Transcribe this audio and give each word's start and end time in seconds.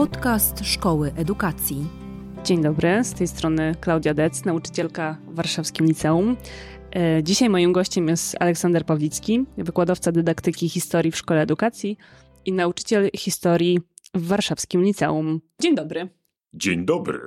Podcast 0.00 0.64
Szkoły 0.64 1.12
Edukacji. 1.16 1.86
Dzień 2.44 2.62
dobry, 2.62 3.04
z 3.04 3.14
tej 3.14 3.28
strony 3.28 3.74
Klaudia 3.80 4.14
Dec, 4.14 4.44
nauczycielka 4.44 5.18
w 5.28 5.34
Warszawskim 5.34 5.86
Liceum. 5.86 6.36
E, 6.96 7.22
dzisiaj 7.22 7.48
moim 7.48 7.72
gościem 7.72 8.08
jest 8.08 8.36
Aleksander 8.40 8.86
Pawlicki, 8.86 9.44
wykładowca 9.58 10.12
dydaktyki 10.12 10.68
historii 10.68 11.12
w 11.12 11.16
Szkole 11.16 11.42
Edukacji 11.42 11.98
i 12.44 12.52
nauczyciel 12.52 13.10
historii 13.16 13.80
w 14.14 14.26
Warszawskim 14.26 14.82
Liceum. 14.82 15.40
Dzień 15.62 15.74
dobry. 15.74 16.08
Dzień 16.54 16.84
dobry. 16.84 17.20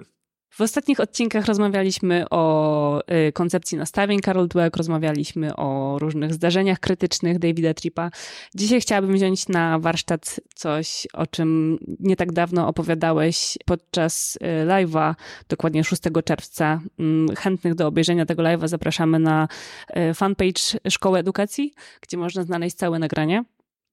W 0.53 0.61
ostatnich 0.61 0.99
odcinkach 0.99 1.45
rozmawialiśmy 1.45 2.25
o 2.29 3.01
y, 3.27 3.31
koncepcji 3.31 3.77
nastawień 3.77 4.19
Carol 4.19 4.47
Dweck, 4.47 4.77
rozmawialiśmy 4.77 5.55
o 5.55 5.97
różnych 5.99 6.33
zdarzeniach 6.33 6.79
krytycznych 6.79 7.39
Davida 7.39 7.73
Trippa. 7.73 8.11
Dzisiaj 8.55 8.81
chciałabym 8.81 9.13
wziąć 9.13 9.47
na 9.47 9.79
warsztat 9.79 10.39
coś, 10.55 11.07
o 11.13 11.27
czym 11.27 11.77
nie 11.99 12.15
tak 12.15 12.31
dawno 12.31 12.67
opowiadałeś 12.67 13.57
podczas 13.65 14.35
y, 14.35 14.39
live'a, 14.67 15.15
dokładnie 15.49 15.83
6 15.83 16.01
czerwca. 16.25 16.81
Mm, 16.99 17.35
chętnych 17.35 17.75
do 17.75 17.87
obejrzenia 17.87 18.25
tego 18.25 18.43
live'a 18.43 18.67
zapraszamy 18.67 19.19
na 19.19 19.47
y, 19.89 20.13
fanpage 20.13 20.61
Szkoły 20.89 21.19
Edukacji, 21.19 21.73
gdzie 22.01 22.17
można 22.17 22.43
znaleźć 22.43 22.75
całe 22.75 22.99
nagranie. 22.99 23.43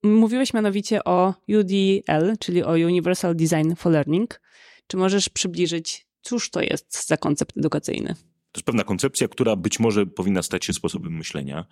Mówiłeś 0.03 0.55
mianowicie 0.55 1.05
o 1.05 1.35
UDL, 1.49 2.37
czyli 2.39 2.65
o 2.65 2.71
Universal 2.71 3.37
Design 3.37 3.75
for 3.75 3.93
Learning. 3.93 4.41
Czy 4.87 4.97
możesz 4.97 5.29
przybliżyć 5.29 6.10
Cóż 6.23 6.51
to 6.51 6.61
jest 6.61 7.07
za 7.07 7.17
koncept 7.17 7.59
edukacyjny? 7.59 8.15
To 8.53 8.59
jest 8.59 8.67
pewna 8.67 8.85
koncepcja, 8.85 9.29
która 9.29 9.57
być 9.57 9.81
może 9.81 10.07
powinna 10.07 10.43
stać 10.43 10.65
się 10.65 10.73
sposobem 10.73 11.17
myślenia, 11.17 11.67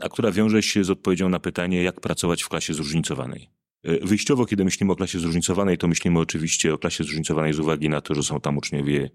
a 0.00 0.08
która 0.08 0.32
wiąże 0.32 0.62
się 0.62 0.84
z 0.84 0.90
odpowiedzią 0.90 1.28
na 1.28 1.40
pytanie, 1.40 1.82
jak 1.82 2.00
pracować 2.00 2.42
w 2.42 2.48
klasie 2.48 2.74
zróżnicowanej. 2.74 3.50
E, 3.84 4.06
wyjściowo, 4.06 4.46
kiedy 4.46 4.64
myślimy 4.64 4.92
o 4.92 4.96
klasie 4.96 5.18
zróżnicowanej, 5.18 5.78
to 5.78 5.88
myślimy 5.88 6.18
oczywiście 6.18 6.74
o 6.74 6.78
klasie 6.78 7.04
zróżnicowanej 7.04 7.52
z 7.52 7.58
uwagi 7.58 7.88
na 7.88 8.00
to, 8.00 8.14
że 8.14 8.22
są 8.22 8.40
tam 8.40 8.58
uczniowie 8.58 9.10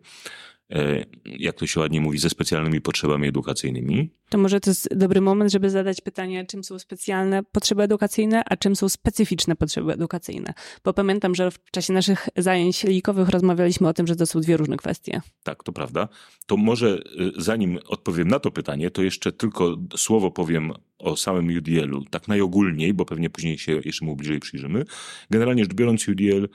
jak 1.26 1.56
to 1.56 1.68
się 1.68 1.80
ładnie 1.80 2.02
mówi, 2.02 2.18
ze 2.18 2.30
specjalnymi 2.30 2.82
potrzebami 2.82 3.28
edukacyjnymi. 3.28 4.10
To 4.30 4.38
może 4.38 4.60
to 4.60 4.70
jest 4.70 4.98
dobry 4.98 5.22
moment, 5.22 5.52
żeby 5.52 5.70
zadać 5.70 6.02
pytanie, 6.02 6.46
czym 6.46 6.64
są 6.64 6.80
specjalne 6.80 7.44
potrzeby 7.44 7.84
edukacyjne, 7.84 8.44
a 8.46 8.58
czym 8.58 8.76
są 8.76 8.90
specyficzne 8.90 9.56
potrzeby 9.56 9.94
edukacyjne. 9.94 10.54
Bo 10.84 10.94
pamiętam, 10.94 11.36
że 11.36 11.52
w 11.52 11.72
czasie 11.72 11.94
naszych 11.94 12.30
zajęć 12.38 12.84
likowych 12.84 13.30
rozmawialiśmy 13.30 13.88
o 13.88 13.94
tym, 13.94 14.08
że 14.08 14.16
to 14.16 14.26
są 14.26 14.42
dwie 14.42 14.58
różne 14.58 14.78
kwestie. 14.78 15.22
Tak, 15.44 15.64
to 15.64 15.72
prawda. 15.72 16.08
To 16.46 16.58
może 16.58 16.98
y, 16.98 17.32
zanim 17.38 17.80
odpowiem 17.88 18.28
na 18.28 18.40
to 18.40 18.52
pytanie, 18.52 18.92
to 18.92 19.02
jeszcze 19.02 19.32
tylko 19.32 19.78
słowo 19.98 20.32
powiem 20.32 20.72
o 21.00 21.18
samym 21.18 21.58
UDL-u, 21.58 22.06
tak 22.06 22.28
najogólniej, 22.28 22.94
bo 22.94 23.06
pewnie 23.06 23.30
później 23.30 23.58
się 23.58 23.82
jeszcze 23.86 24.06
mu 24.06 24.16
bliżej 24.16 24.40
przyjrzymy. 24.40 24.86
Generalnie 25.30 25.64
rzecz 25.64 25.74
biorąc, 25.74 26.08
UDL 26.08 26.48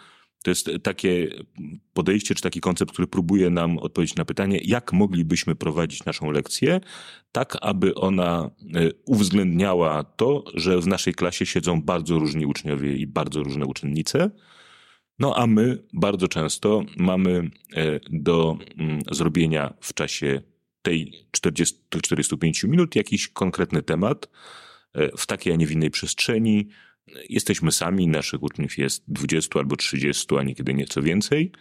to 0.42 0.50
jest 0.50 0.70
takie 0.82 1.30
podejście, 1.92 2.34
czy 2.34 2.42
taki 2.42 2.60
koncept, 2.60 2.92
który 2.92 3.08
próbuje 3.08 3.50
nam 3.50 3.78
odpowiedzieć 3.78 4.16
na 4.16 4.24
pytanie, 4.24 4.60
jak 4.64 4.92
moglibyśmy 4.92 5.54
prowadzić 5.54 6.04
naszą 6.04 6.30
lekcję, 6.30 6.80
tak 7.32 7.56
aby 7.60 7.94
ona 7.94 8.50
e, 8.74 8.90
uwzględniała 9.04 10.04
to, 10.04 10.44
że 10.54 10.80
w 10.80 10.86
naszej 10.86 11.14
klasie 11.14 11.46
siedzą 11.46 11.82
bardzo 11.82 12.18
różni 12.18 12.46
uczniowie 12.46 12.96
i 12.96 13.06
bardzo 13.06 13.42
różne 13.42 13.66
uczennice. 13.66 14.30
No 15.18 15.36
a 15.36 15.46
my 15.46 15.82
bardzo 15.92 16.28
często 16.28 16.82
mamy 16.96 17.50
e, 17.76 18.00
do 18.10 18.58
mm, 18.78 19.02
zrobienia 19.10 19.74
w 19.80 19.94
czasie 19.94 20.42
tej 20.82 21.12
40-45 21.36 22.68
minut 22.68 22.96
jakiś 22.96 23.28
konkretny 23.28 23.82
temat 23.82 24.28
e, 24.94 25.16
w 25.16 25.26
takiej, 25.26 25.52
a 25.52 25.56
nie 25.56 25.66
w 25.66 25.72
innej 25.72 25.90
przestrzeni, 25.90 26.68
Jesteśmy 27.28 27.72
sami, 27.72 28.06
naszych 28.06 28.42
uczniów 28.42 28.78
jest 28.78 29.04
20 29.08 29.58
albo 29.58 29.76
30, 29.76 30.26
a 30.38 30.42
niekiedy 30.42 30.74
nieco 30.74 31.02
więcej. 31.02 31.52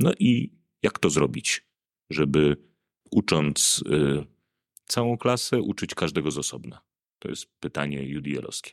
No 0.00 0.12
i 0.18 0.52
jak 0.82 0.98
to 0.98 1.10
zrobić, 1.10 1.66
żeby 2.10 2.56
ucząc 3.10 3.84
y, 3.86 4.24
całą 4.86 5.18
klasę, 5.18 5.60
uczyć 5.60 5.94
każdego 5.94 6.30
z 6.30 6.38
osobna? 6.38 6.80
To 7.18 7.28
jest 7.28 7.46
pytanie 7.60 8.18
UDL-owskie. 8.18 8.70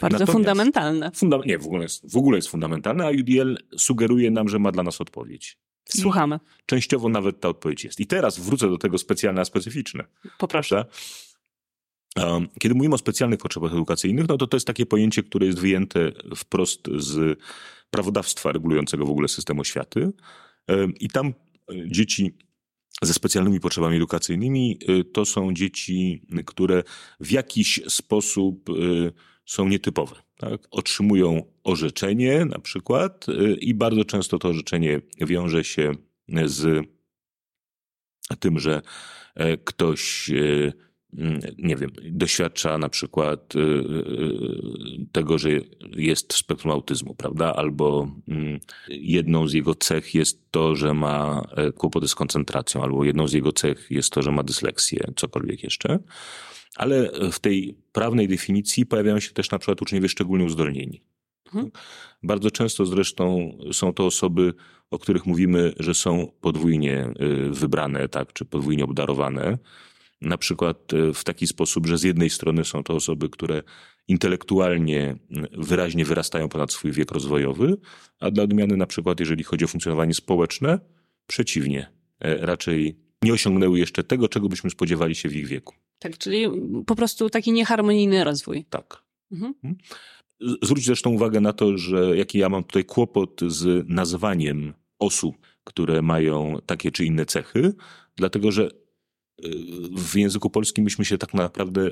Bardzo 0.00 0.14
Natomiast, 0.14 0.32
fundamentalne. 0.32 1.10
Funda 1.14 1.38
nie, 1.46 1.58
w 1.58 1.66
ogóle, 1.66 1.82
jest, 1.82 2.12
w 2.12 2.16
ogóle 2.16 2.38
jest 2.38 2.48
fundamentalne, 2.48 3.06
a 3.06 3.10
UDL 3.10 3.56
sugeruje 3.78 4.30
nam, 4.30 4.48
że 4.48 4.58
ma 4.58 4.72
dla 4.72 4.82
nas 4.82 5.00
odpowiedź. 5.00 5.58
Słuchamy. 5.88 6.36
I 6.36 6.62
częściowo 6.66 7.08
nawet 7.08 7.40
ta 7.40 7.48
odpowiedź 7.48 7.84
jest. 7.84 8.00
I 8.00 8.06
teraz 8.06 8.38
wrócę 8.38 8.68
do 8.68 8.78
tego 8.78 8.98
specjalne, 8.98 9.40
a 9.40 9.44
specyficzne. 9.44 10.04
Poproszę. 10.38 10.84
Kiedy 12.60 12.74
mówimy 12.74 12.94
o 12.94 12.98
specjalnych 12.98 13.38
potrzebach 13.38 13.72
edukacyjnych, 13.72 14.28
no 14.28 14.36
to 14.36 14.46
to 14.46 14.56
jest 14.56 14.66
takie 14.66 14.86
pojęcie, 14.86 15.22
które 15.22 15.46
jest 15.46 15.58
wyjęte 15.58 16.12
wprost 16.36 16.80
z 16.98 17.38
prawodawstwa 17.90 18.52
regulującego 18.52 19.06
w 19.06 19.10
ogóle 19.10 19.28
system 19.28 19.60
oświaty. 19.60 20.12
I 21.00 21.08
tam 21.08 21.26
e, 21.26 21.32
dzieci 21.86 22.38
ze 23.02 23.14
specjalnymi 23.14 23.60
potrzebami 23.60 23.96
edukacyjnymi 23.96 24.78
e, 24.88 25.04
to 25.04 25.24
są 25.24 25.54
dzieci, 25.54 26.26
które 26.46 26.82
w 27.20 27.30
jakiś 27.30 27.80
sposób 27.88 28.70
e, 28.70 28.72
są 29.46 29.68
nietypowe. 29.68 30.16
Tak? 30.38 30.60
Otrzymują 30.70 31.42
orzeczenie 31.64 32.44
na 32.44 32.58
przykład 32.58 33.26
i 33.60 33.74
bardzo 33.74 34.04
często 34.04 34.38
to 34.38 34.48
orzeczenie 34.48 35.00
wiąże 35.20 35.64
się 35.64 35.92
z 36.44 36.86
tym, 38.40 38.58
że 38.58 38.82
ktoś 39.64 40.30
nie 41.58 41.76
wiem, 41.76 41.90
doświadcza 42.10 42.78
na 42.78 42.88
przykład 42.88 43.56
y, 43.56 43.58
y, 43.58 45.06
tego, 45.12 45.38
że 45.38 45.50
jest 45.96 46.34
spektrum 46.34 46.72
autyzmu, 46.72 47.14
prawda? 47.14 47.54
Albo 47.54 48.10
mm, 48.28 48.60
jedną 48.88 49.48
z 49.48 49.52
jego 49.52 49.74
cech 49.74 50.14
jest 50.14 50.50
to, 50.50 50.74
że 50.74 50.94
ma 50.94 51.46
e, 51.56 51.72
kłopoty 51.72 52.08
z 52.08 52.14
koncentracją, 52.14 52.82
albo 52.82 53.04
jedną 53.04 53.28
z 53.28 53.32
jego 53.32 53.52
cech 53.52 53.86
jest 53.90 54.12
to, 54.12 54.22
że 54.22 54.32
ma 54.32 54.42
dysleksję, 54.42 55.12
cokolwiek 55.16 55.62
jeszcze. 55.62 55.98
Ale 56.76 57.10
w 57.32 57.38
tej 57.38 57.76
prawnej 57.92 58.28
definicji 58.28 58.86
pojawiają 58.86 59.20
się 59.20 59.32
też 59.32 59.50
na 59.50 59.58
przykład 59.58 59.82
uczniowie 59.82 60.08
szczególnie 60.08 60.44
uzdolnieni. 60.44 61.02
Mhm. 61.46 61.70
Bardzo 62.22 62.50
często 62.50 62.86
zresztą 62.86 63.58
są 63.72 63.92
to 63.92 64.06
osoby, 64.06 64.54
o 64.90 64.98
których 64.98 65.26
mówimy, 65.26 65.72
że 65.78 65.94
są 65.94 66.32
podwójnie 66.40 67.12
y, 67.20 67.50
wybrane, 67.50 68.08
tak, 68.08 68.32
czy 68.32 68.44
podwójnie 68.44 68.84
obdarowane 68.84 69.58
na 70.20 70.38
przykład 70.38 70.92
e, 70.92 71.12
w 71.12 71.24
taki 71.24 71.46
sposób, 71.46 71.86
że 71.86 71.98
z 71.98 72.02
jednej 72.02 72.30
strony 72.30 72.64
są 72.64 72.82
to 72.82 72.94
osoby, 72.94 73.28
które 73.28 73.62
intelektualnie 74.08 75.16
wyraźnie 75.58 76.04
wyrastają 76.04 76.48
ponad 76.48 76.72
swój 76.72 76.92
wiek 76.92 77.10
rozwojowy, 77.12 77.76
a 78.20 78.30
dla 78.30 78.44
odmiany 78.44 78.76
na 78.76 78.86
przykład 78.86 79.20
jeżeli 79.20 79.44
chodzi 79.44 79.64
o 79.64 79.68
funkcjonowanie 79.68 80.14
społeczne, 80.14 80.80
przeciwnie, 81.26 81.92
e, 82.20 82.46
raczej 82.46 83.06
nie 83.22 83.32
osiągnęły 83.32 83.78
jeszcze 83.78 84.04
tego, 84.04 84.28
czego 84.28 84.48
byśmy 84.48 84.70
spodziewali 84.70 85.14
się 85.14 85.28
w 85.28 85.36
ich 85.36 85.46
wieku. 85.46 85.74
Tak, 85.98 86.18
czyli 86.18 86.46
po 86.86 86.96
prostu 86.96 87.30
taki 87.30 87.52
nieharmonijny 87.52 88.24
rozwój. 88.24 88.64
Tak. 88.64 89.02
Mhm. 89.32 89.54
mhm. 89.64 89.76
Zwróć 90.62 90.84
zresztą 90.84 91.10
uwagę 91.10 91.40
na 91.40 91.52
to, 91.52 91.78
że 91.78 92.16
jaki 92.16 92.38
ja 92.38 92.48
mam 92.48 92.64
tutaj 92.64 92.84
kłopot 92.84 93.40
z 93.46 93.84
nazwaniem 93.88 94.74
osób, 94.98 95.36
które 95.64 96.02
mają 96.02 96.58
takie 96.66 96.90
czy 96.90 97.04
inne 97.04 97.26
cechy, 97.26 97.74
dlatego 98.16 98.52
że 98.52 98.70
w 99.96 100.16
języku 100.16 100.50
polskim 100.50 100.84
myśmy 100.84 101.04
się 101.04 101.18
tak 101.18 101.34
naprawdę 101.34 101.90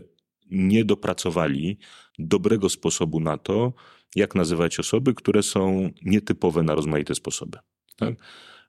nie 0.51 0.85
dopracowali 0.85 1.79
dobrego 2.19 2.69
sposobu 2.69 3.21
na 3.21 3.39
to, 3.39 3.73
jak 4.17 4.35
nazywać 4.35 4.79
osoby, 4.79 5.15
które 5.15 5.43
są 5.43 5.91
nietypowe 6.03 6.63
na 6.63 6.75
rozmaite 6.75 7.15
sposoby. 7.15 7.59
Tak? 7.97 8.15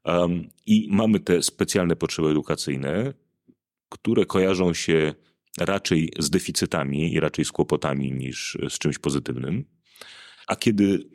Um, 0.05 0.49
I 0.65 0.87
mamy 0.91 1.19
te 1.19 1.43
specjalne 1.43 1.95
potrzeby 1.95 2.27
edukacyjne, 2.27 3.13
które 3.89 4.25
kojarzą 4.25 4.73
się 4.73 5.13
raczej 5.59 6.11
z 6.19 6.29
deficytami 6.29 7.13
i 7.13 7.19
raczej 7.19 7.45
z 7.45 7.51
kłopotami 7.51 8.11
niż 8.11 8.57
z 8.69 8.77
czymś 8.77 8.97
pozytywnym. 8.97 9.65
A 10.47 10.55
kiedy 10.55 11.14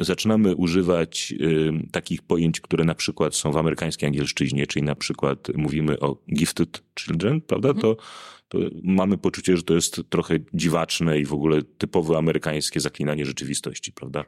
zaczynamy 0.00 0.56
używać 0.56 1.34
y, 1.40 1.72
takich 1.92 2.22
pojęć, 2.22 2.60
które 2.60 2.84
na 2.84 2.94
przykład 2.94 3.34
są 3.34 3.52
w 3.52 3.56
amerykańskiej 3.56 4.06
angielszczyźnie, 4.06 4.66
czyli 4.66 4.82
na 4.82 4.94
przykład 4.94 5.48
mówimy 5.54 6.00
o 6.00 6.16
gifted 6.34 6.82
children, 7.00 7.40
prawda? 7.40 7.68
Mhm. 7.68 7.82
To, 7.82 8.02
to 8.48 8.58
mamy 8.82 9.18
poczucie, 9.18 9.56
że 9.56 9.62
to 9.62 9.74
jest 9.74 10.02
trochę 10.08 10.38
dziwaczne 10.54 11.20
i 11.20 11.24
w 11.24 11.32
ogóle 11.32 11.62
typowe 11.62 12.18
amerykańskie 12.18 12.80
zaklinanie 12.80 13.26
rzeczywistości, 13.26 13.92
prawda? 13.92 14.24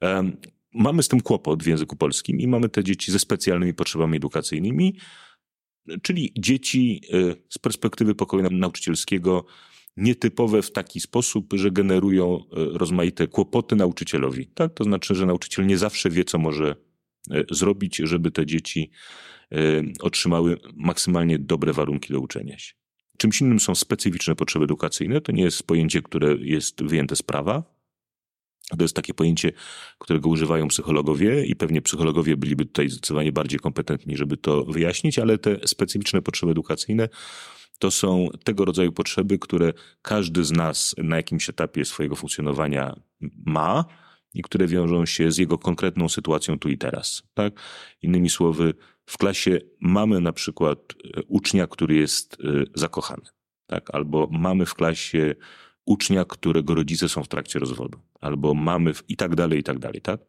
Um, 0.00 0.36
mamy 0.74 1.02
z 1.02 1.08
tym 1.08 1.20
kłopot 1.20 1.62
w 1.62 1.66
języku 1.66 1.96
polskim 1.96 2.40
i 2.40 2.46
mamy 2.48 2.68
te 2.68 2.84
dzieci 2.84 3.12
ze 3.12 3.18
specjalnymi 3.18 3.74
potrzebami 3.74 4.16
edukacyjnymi, 4.16 4.98
czyli 6.02 6.32
dzieci 6.38 7.00
y, 7.14 7.36
z 7.48 7.58
perspektywy 7.58 8.14
pokoju 8.14 8.50
nauczycielskiego 8.50 9.44
nietypowe 9.96 10.62
w 10.62 10.72
taki 10.72 11.00
sposób, 11.00 11.52
że 11.52 11.70
generują 11.70 12.36
e, 12.36 12.44
rozmaite 12.78 13.26
kłopoty 13.26 13.76
nauczycielowi. 13.76 14.46
Tak? 14.46 14.74
To 14.74 14.84
znaczy, 14.84 15.14
że 15.14 15.26
nauczyciel 15.26 15.66
nie 15.66 15.78
zawsze 15.78 16.10
wie, 16.10 16.24
co 16.24 16.38
może 16.38 16.76
e, 17.30 17.44
zrobić, 17.50 17.96
żeby 17.96 18.30
te 18.30 18.46
dzieci 18.46 18.90
e, 19.52 19.56
otrzymały 20.00 20.56
maksymalnie 20.76 21.38
dobre 21.38 21.72
warunki 21.72 22.12
do 22.12 22.20
uczenia 22.20 22.58
się. 22.58 22.74
Czymś 23.18 23.40
innym 23.40 23.60
są 23.60 23.74
specyficzne 23.74 24.36
potrzeby 24.36 24.64
edukacyjne. 24.64 25.20
To 25.20 25.32
nie 25.32 25.42
jest 25.42 25.62
pojęcie, 25.62 26.02
które 26.02 26.36
jest 26.40 26.82
wyjęte 26.82 27.16
z 27.16 27.22
prawa. 27.22 27.74
To 28.78 28.84
jest 28.84 28.96
takie 28.96 29.14
pojęcie, 29.14 29.52
którego 29.98 30.28
używają 30.28 30.68
psychologowie 30.68 31.46
i 31.46 31.56
pewnie 31.56 31.82
psychologowie 31.82 32.36
byliby 32.36 32.66
tutaj 32.66 32.88
zdecydowanie 32.88 33.32
bardziej 33.32 33.60
kompetentni, 33.60 34.16
żeby 34.16 34.36
to 34.36 34.64
wyjaśnić, 34.64 35.18
ale 35.18 35.38
te 35.38 35.68
specyficzne 35.68 36.22
potrzeby 36.22 36.52
edukacyjne 36.52 37.08
to 37.78 37.90
są 37.90 38.28
tego 38.44 38.64
rodzaju 38.64 38.92
potrzeby, 38.92 39.38
które 39.38 39.72
każdy 40.02 40.44
z 40.44 40.52
nas 40.52 40.94
na 40.98 41.16
jakimś 41.16 41.48
etapie 41.48 41.84
swojego 41.84 42.16
funkcjonowania 42.16 43.00
ma 43.46 43.84
i 44.34 44.42
które 44.42 44.66
wiążą 44.66 45.06
się 45.06 45.32
z 45.32 45.38
jego 45.38 45.58
konkretną 45.58 46.08
sytuacją 46.08 46.58
tu 46.58 46.68
i 46.68 46.78
teraz. 46.78 47.22
Tak? 47.34 47.60
Innymi 48.02 48.30
słowy, 48.30 48.74
w 49.06 49.18
klasie 49.18 49.58
mamy 49.80 50.20
na 50.20 50.32
przykład 50.32 50.78
e, 50.78 51.22
ucznia, 51.28 51.66
który 51.66 51.94
jest 51.94 52.34
e, 52.34 52.64
zakochany, 52.74 53.22
tak? 53.66 53.94
albo 53.94 54.28
mamy 54.30 54.66
w 54.66 54.74
klasie 54.74 55.34
ucznia, 55.84 56.24
którego 56.24 56.74
rodzice 56.74 57.08
są 57.08 57.22
w 57.22 57.28
trakcie 57.28 57.58
rozwodu, 57.58 57.98
albo 58.20 58.54
mamy 58.54 58.94
w... 58.94 59.04
i 59.08 59.16
tak 59.16 59.34
dalej, 59.34 59.58
i 59.58 59.62
tak 59.62 59.78
dalej. 59.78 60.00
Tak? 60.00 60.20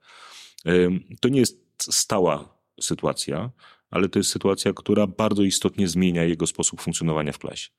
To 1.20 1.30
nie 1.30 1.40
jest 1.40 1.60
stała 1.80 2.58
sytuacja, 2.82 3.52
ale 3.96 4.10
to 4.10 4.20
jest 4.20 4.32
sytuacja, 4.32 4.74
która 4.74 5.08
bardzo 5.08 5.44
istotnie 5.44 5.88
zmienia 5.88 6.24
jego 6.24 6.48
sposób 6.48 6.82
funkcjonowania 6.82 7.32
w 7.32 7.40
klasie. 7.40 7.70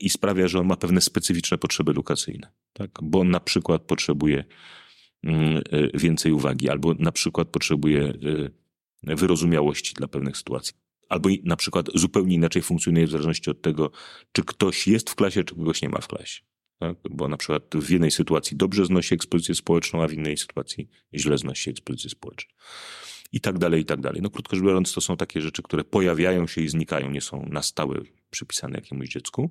I 0.00 0.10
sprawia, 0.10 0.48
że 0.48 0.58
on 0.58 0.66
ma 0.66 0.76
pewne 0.76 1.00
specyficzne 1.00 1.58
potrzeby 1.58 1.90
edukacyjne, 1.90 2.52
tak? 2.72 2.90
bo 3.02 3.20
on 3.20 3.30
na 3.30 3.40
przykład 3.40 3.82
potrzebuje 3.82 4.44
mm, 5.24 5.56
e, 5.56 5.62
więcej 5.98 6.32
uwagi, 6.32 6.68
albo 6.68 6.94
na 6.94 7.12
przykład 7.12 7.48
potrzebuje 7.48 8.12
wyrozumiałości 9.02 9.94
dla 9.94 10.08
pewnych 10.08 10.36
sytuacji. 10.36 10.74
Albo 11.08 11.28
na 11.44 11.56
przykład 11.56 11.86
zupełnie 11.94 12.34
inaczej 12.34 12.62
funkcjonuje 12.62 13.06
w 13.06 13.10
zależności 13.10 13.50
od 13.50 13.62
tego, 13.62 13.90
czy 14.32 14.44
ktoś 14.44 14.86
jest 14.86 15.10
w 15.10 15.14
klasie, 15.14 15.44
czy 15.44 15.54
kogoś 15.54 15.82
nie 15.82 15.88
ma 15.88 16.00
w 16.00 16.08
klasie. 16.08 16.42
Tak? 16.78 16.96
Bo 17.10 17.28
na 17.28 17.36
przykład 17.36 17.62
w 17.74 17.90
jednej 17.90 18.10
sytuacji 18.10 18.56
dobrze 18.56 18.86
znosi 18.86 19.14
ekspozycję 19.14 19.54
społeczną, 19.54 20.02
a 20.02 20.08
w 20.08 20.12
innej 20.12 20.36
sytuacji 20.36 20.88
źle 21.14 21.38
znosi 21.38 21.70
ekspozycję 21.70 22.10
społeczną. 22.10 22.54
I 23.32 23.40
tak 23.40 23.58
dalej, 23.58 23.80
i 23.82 23.84
tak 23.84 24.00
dalej. 24.00 24.22
No 24.22 24.30
krótko 24.30 24.56
rzecz 24.56 24.64
biorąc, 24.64 24.94
to 24.94 25.00
są 25.00 25.16
takie 25.16 25.40
rzeczy, 25.40 25.62
które 25.62 25.84
pojawiają 25.84 26.46
się 26.46 26.60
i 26.60 26.68
znikają, 26.68 27.10
nie 27.10 27.20
są 27.20 27.46
na 27.50 27.62
stałe 27.62 28.00
przypisane 28.30 28.74
jakiemuś 28.74 29.08
dziecku. 29.08 29.50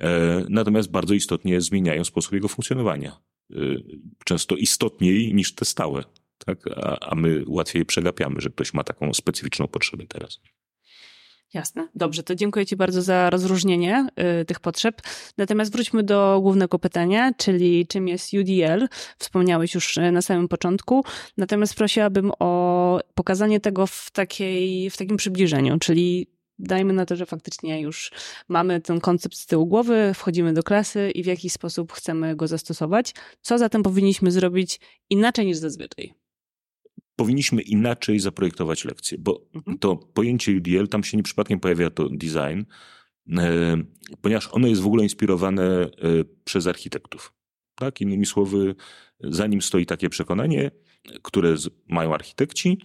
E, 0.00 0.44
natomiast 0.48 0.90
bardzo 0.90 1.14
istotnie 1.14 1.60
zmieniają 1.60 2.04
sposób 2.04 2.32
jego 2.32 2.48
funkcjonowania. 2.48 3.20
E, 3.50 3.56
często 4.24 4.56
istotniej 4.56 5.34
niż 5.34 5.54
te 5.54 5.64
stałe 5.64 6.04
tak? 6.46 6.58
a, 6.76 6.98
a 7.10 7.14
my 7.14 7.44
łatwiej 7.46 7.84
przegapiamy, 7.84 8.40
że 8.40 8.50
ktoś 8.50 8.74
ma 8.74 8.84
taką 8.84 9.14
specyficzną 9.14 9.68
potrzebę 9.68 10.06
teraz. 10.06 10.40
Jasne. 11.54 11.88
Dobrze, 11.94 12.22
to 12.22 12.34
dziękuję 12.34 12.66
Ci 12.66 12.76
bardzo 12.76 13.02
za 13.02 13.30
rozróżnienie 13.30 14.06
y, 14.40 14.44
tych 14.44 14.60
potrzeb. 14.60 15.02
Natomiast 15.38 15.72
wróćmy 15.72 16.02
do 16.02 16.38
głównego 16.42 16.78
pytania, 16.78 17.32
czyli 17.36 17.86
czym 17.86 18.08
jest 18.08 18.32
UDL. 18.32 18.88
Wspomniałeś 19.18 19.74
już 19.74 19.96
y, 19.96 20.12
na 20.12 20.22
samym 20.22 20.48
początku. 20.48 21.04
Natomiast 21.36 21.74
prosiłabym 21.74 22.32
o 22.38 23.00
pokazanie 23.14 23.60
tego 23.60 23.86
w, 23.86 24.10
takiej, 24.12 24.90
w 24.90 24.96
takim 24.96 25.16
przybliżeniu, 25.16 25.78
czyli 25.78 26.26
dajmy 26.58 26.92
na 26.92 27.06
to, 27.06 27.16
że 27.16 27.26
faktycznie 27.26 27.80
już 27.80 28.12
mamy 28.48 28.80
ten 28.80 29.00
koncept 29.00 29.36
z 29.36 29.46
tyłu 29.46 29.66
głowy, 29.66 30.12
wchodzimy 30.14 30.52
do 30.52 30.62
klasy 30.62 31.10
i 31.10 31.22
w 31.22 31.26
jaki 31.26 31.50
sposób 31.50 31.92
chcemy 31.92 32.36
go 32.36 32.46
zastosować. 32.46 33.14
Co 33.40 33.58
zatem 33.58 33.82
powinniśmy 33.82 34.30
zrobić 34.30 34.80
inaczej 35.10 35.46
niż 35.46 35.56
zazwyczaj? 35.56 36.19
Powinniśmy 37.20 37.62
inaczej 37.62 38.20
zaprojektować 38.20 38.84
lekcję, 38.84 39.18
bo 39.18 39.46
mhm. 39.54 39.78
to 39.78 39.96
pojęcie 39.96 40.56
UDL, 40.56 40.88
tam 40.88 41.04
się 41.04 41.16
nie 41.16 41.22
przypadkiem 41.22 41.60
pojawia 41.60 41.90
to 41.90 42.08
design, 42.08 42.62
e, 43.38 43.76
ponieważ 44.20 44.48
ono 44.52 44.68
jest 44.68 44.82
w 44.82 44.86
ogóle 44.86 45.02
inspirowane 45.02 45.64
e, 45.64 45.88
przez 46.44 46.66
architektów. 46.66 47.32
Tak? 47.74 48.00
Innymi 48.00 48.26
słowy, 48.26 48.74
za 49.20 49.46
nim 49.46 49.62
stoi 49.62 49.86
takie 49.86 50.10
przekonanie, 50.10 50.70
które 51.22 51.54
mają 51.88 52.14
architekci, 52.14 52.78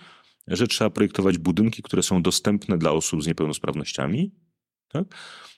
że 0.47 0.67
trzeba 0.67 0.89
projektować 0.89 1.37
budynki, 1.37 1.83
które 1.83 2.03
są 2.03 2.21
dostępne 2.21 2.77
dla 2.77 2.91
osób 2.91 3.23
z 3.23 3.27
niepełnosprawnościami, 3.27 4.31
tak? 4.87 5.05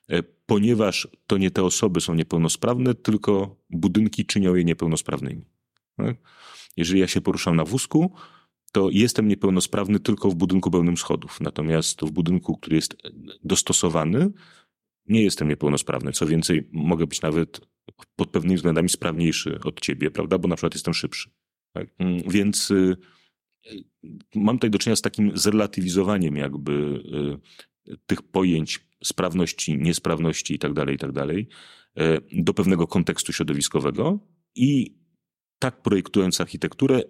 E, 0.09 0.23
ponieważ 0.23 1.07
to 1.27 1.37
nie 1.37 1.51
te 1.51 1.63
osoby 1.63 2.01
są 2.01 2.13
niepełnosprawne, 2.13 2.93
tylko 2.93 3.55
budynki 3.69 4.25
czynią 4.25 4.55
je 4.55 4.63
niepełnosprawnymi. 4.63 5.45
Tak? 5.95 6.15
Jeżeli 6.77 6.99
ja 6.99 7.07
się 7.07 7.21
poruszam 7.21 7.55
na 7.55 7.65
wózku, 7.65 8.13
to 8.77 8.89
jestem 8.91 9.27
niepełnosprawny 9.27 9.99
tylko 9.99 10.29
w 10.29 10.35
budynku 10.35 10.71
pełnym 10.71 10.97
schodów. 10.97 11.41
Natomiast 11.41 12.01
w 12.01 12.11
budynku, 12.11 12.57
który 12.57 12.75
jest 12.75 12.95
dostosowany, 13.43 14.31
nie 15.05 15.23
jestem 15.23 15.47
niepełnosprawny. 15.47 16.11
Co 16.11 16.25
więcej, 16.25 16.69
mogę 16.71 17.07
być 17.07 17.21
nawet 17.21 17.61
pod 18.15 18.29
pewnymi 18.29 18.55
względami 18.55 18.89
sprawniejszy 18.89 19.59
od 19.63 19.79
ciebie, 19.79 20.11
prawda? 20.11 20.37
Bo 20.37 20.47
na 20.47 20.55
przykład 20.55 20.73
jestem 20.73 20.93
szybszy. 20.93 21.29
Tak? 21.73 21.87
Mm, 21.99 22.21
więc 22.29 22.71
y, 22.71 22.97
mam 24.35 24.55
tutaj 24.55 24.69
do 24.69 24.79
czynienia 24.79 24.95
z 24.95 25.01
takim 25.01 25.37
zrelatywizowaniem 25.37 26.35
jakby 26.35 26.71
y, 27.87 27.97
tych 28.05 28.21
pojęć 28.21 28.87
sprawności, 29.03 29.77
niesprawności 29.77 30.53
i 30.53 30.59
tak 30.59 30.73
dalej, 30.73 30.95
i 30.95 30.99
tak 30.99 31.11
dalej, 31.11 31.47
y, 31.99 32.21
do 32.43 32.53
pewnego 32.53 32.87
kontekstu 32.87 33.33
środowiskowego 33.33 34.19
i 34.55 34.97
tak 35.59 35.81
projektując 35.81 36.41
architekturę, 36.41 37.03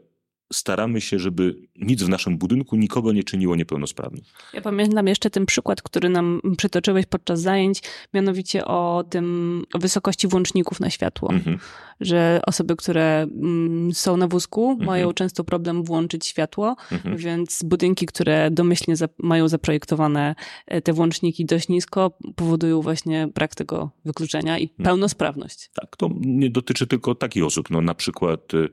staramy 0.54 1.02
się, 1.02 1.20
żeby 1.20 1.56
nic 1.76 2.04
w 2.04 2.10
naszym 2.10 2.38
budynku 2.38 2.76
nikogo 2.76 3.14
nie 3.14 3.24
czyniło 3.24 3.56
niepełnosprawnym. 3.56 4.22
Ja 4.54 4.62
pamiętam 4.62 5.08
jeszcze 5.08 5.30
ten 5.30 5.46
przykład, 5.46 5.82
który 5.82 6.10
nam 6.10 6.42
przytoczyłeś 6.58 7.06
podczas 7.06 7.42
zajęć, 7.42 7.82
mianowicie 8.14 8.66
o 8.66 9.04
tym, 9.10 9.64
o 9.74 9.80
wysokości 9.80 10.28
włączników 10.28 10.80
na 10.80 10.90
światło. 10.90 11.30
Mhm. 11.32 11.58
Że 12.00 12.40
osoby, 12.46 12.76
które 12.76 13.22
mm, 13.22 13.94
są 13.94 14.18
na 14.18 14.28
wózku, 14.28 14.70
mhm. 14.72 14.88
mają 14.88 15.14
często 15.14 15.44
problem 15.44 15.84
włączyć 15.84 16.26
światło, 16.26 16.76
mhm. 16.92 17.18
więc 17.18 17.64
budynki, 17.64 18.06
które 18.06 18.52
domyślnie 18.52 18.96
mają 19.18 19.48
zaprojektowane 19.48 20.36
e, 20.68 20.82
te 20.82 20.94
włączniki 20.94 21.46
dość 21.46 21.68
nisko, 21.68 22.18
powodują 22.36 22.82
właśnie 22.82 23.28
brak 23.36 23.56
tego 23.56 23.92
wykluczenia 24.06 24.60
i 24.60 24.64
mhm. 24.64 24.84
pełnosprawność. 24.84 25.70
Tak, 25.74 25.98
to 25.98 26.10
nie 26.22 26.50
dotyczy 26.50 26.88
tylko 26.88 27.16
takich 27.16 27.46
osób. 27.46 27.70
No, 27.70 27.82
na 27.82 27.94
przykład, 27.94 28.54
e, 28.54 28.68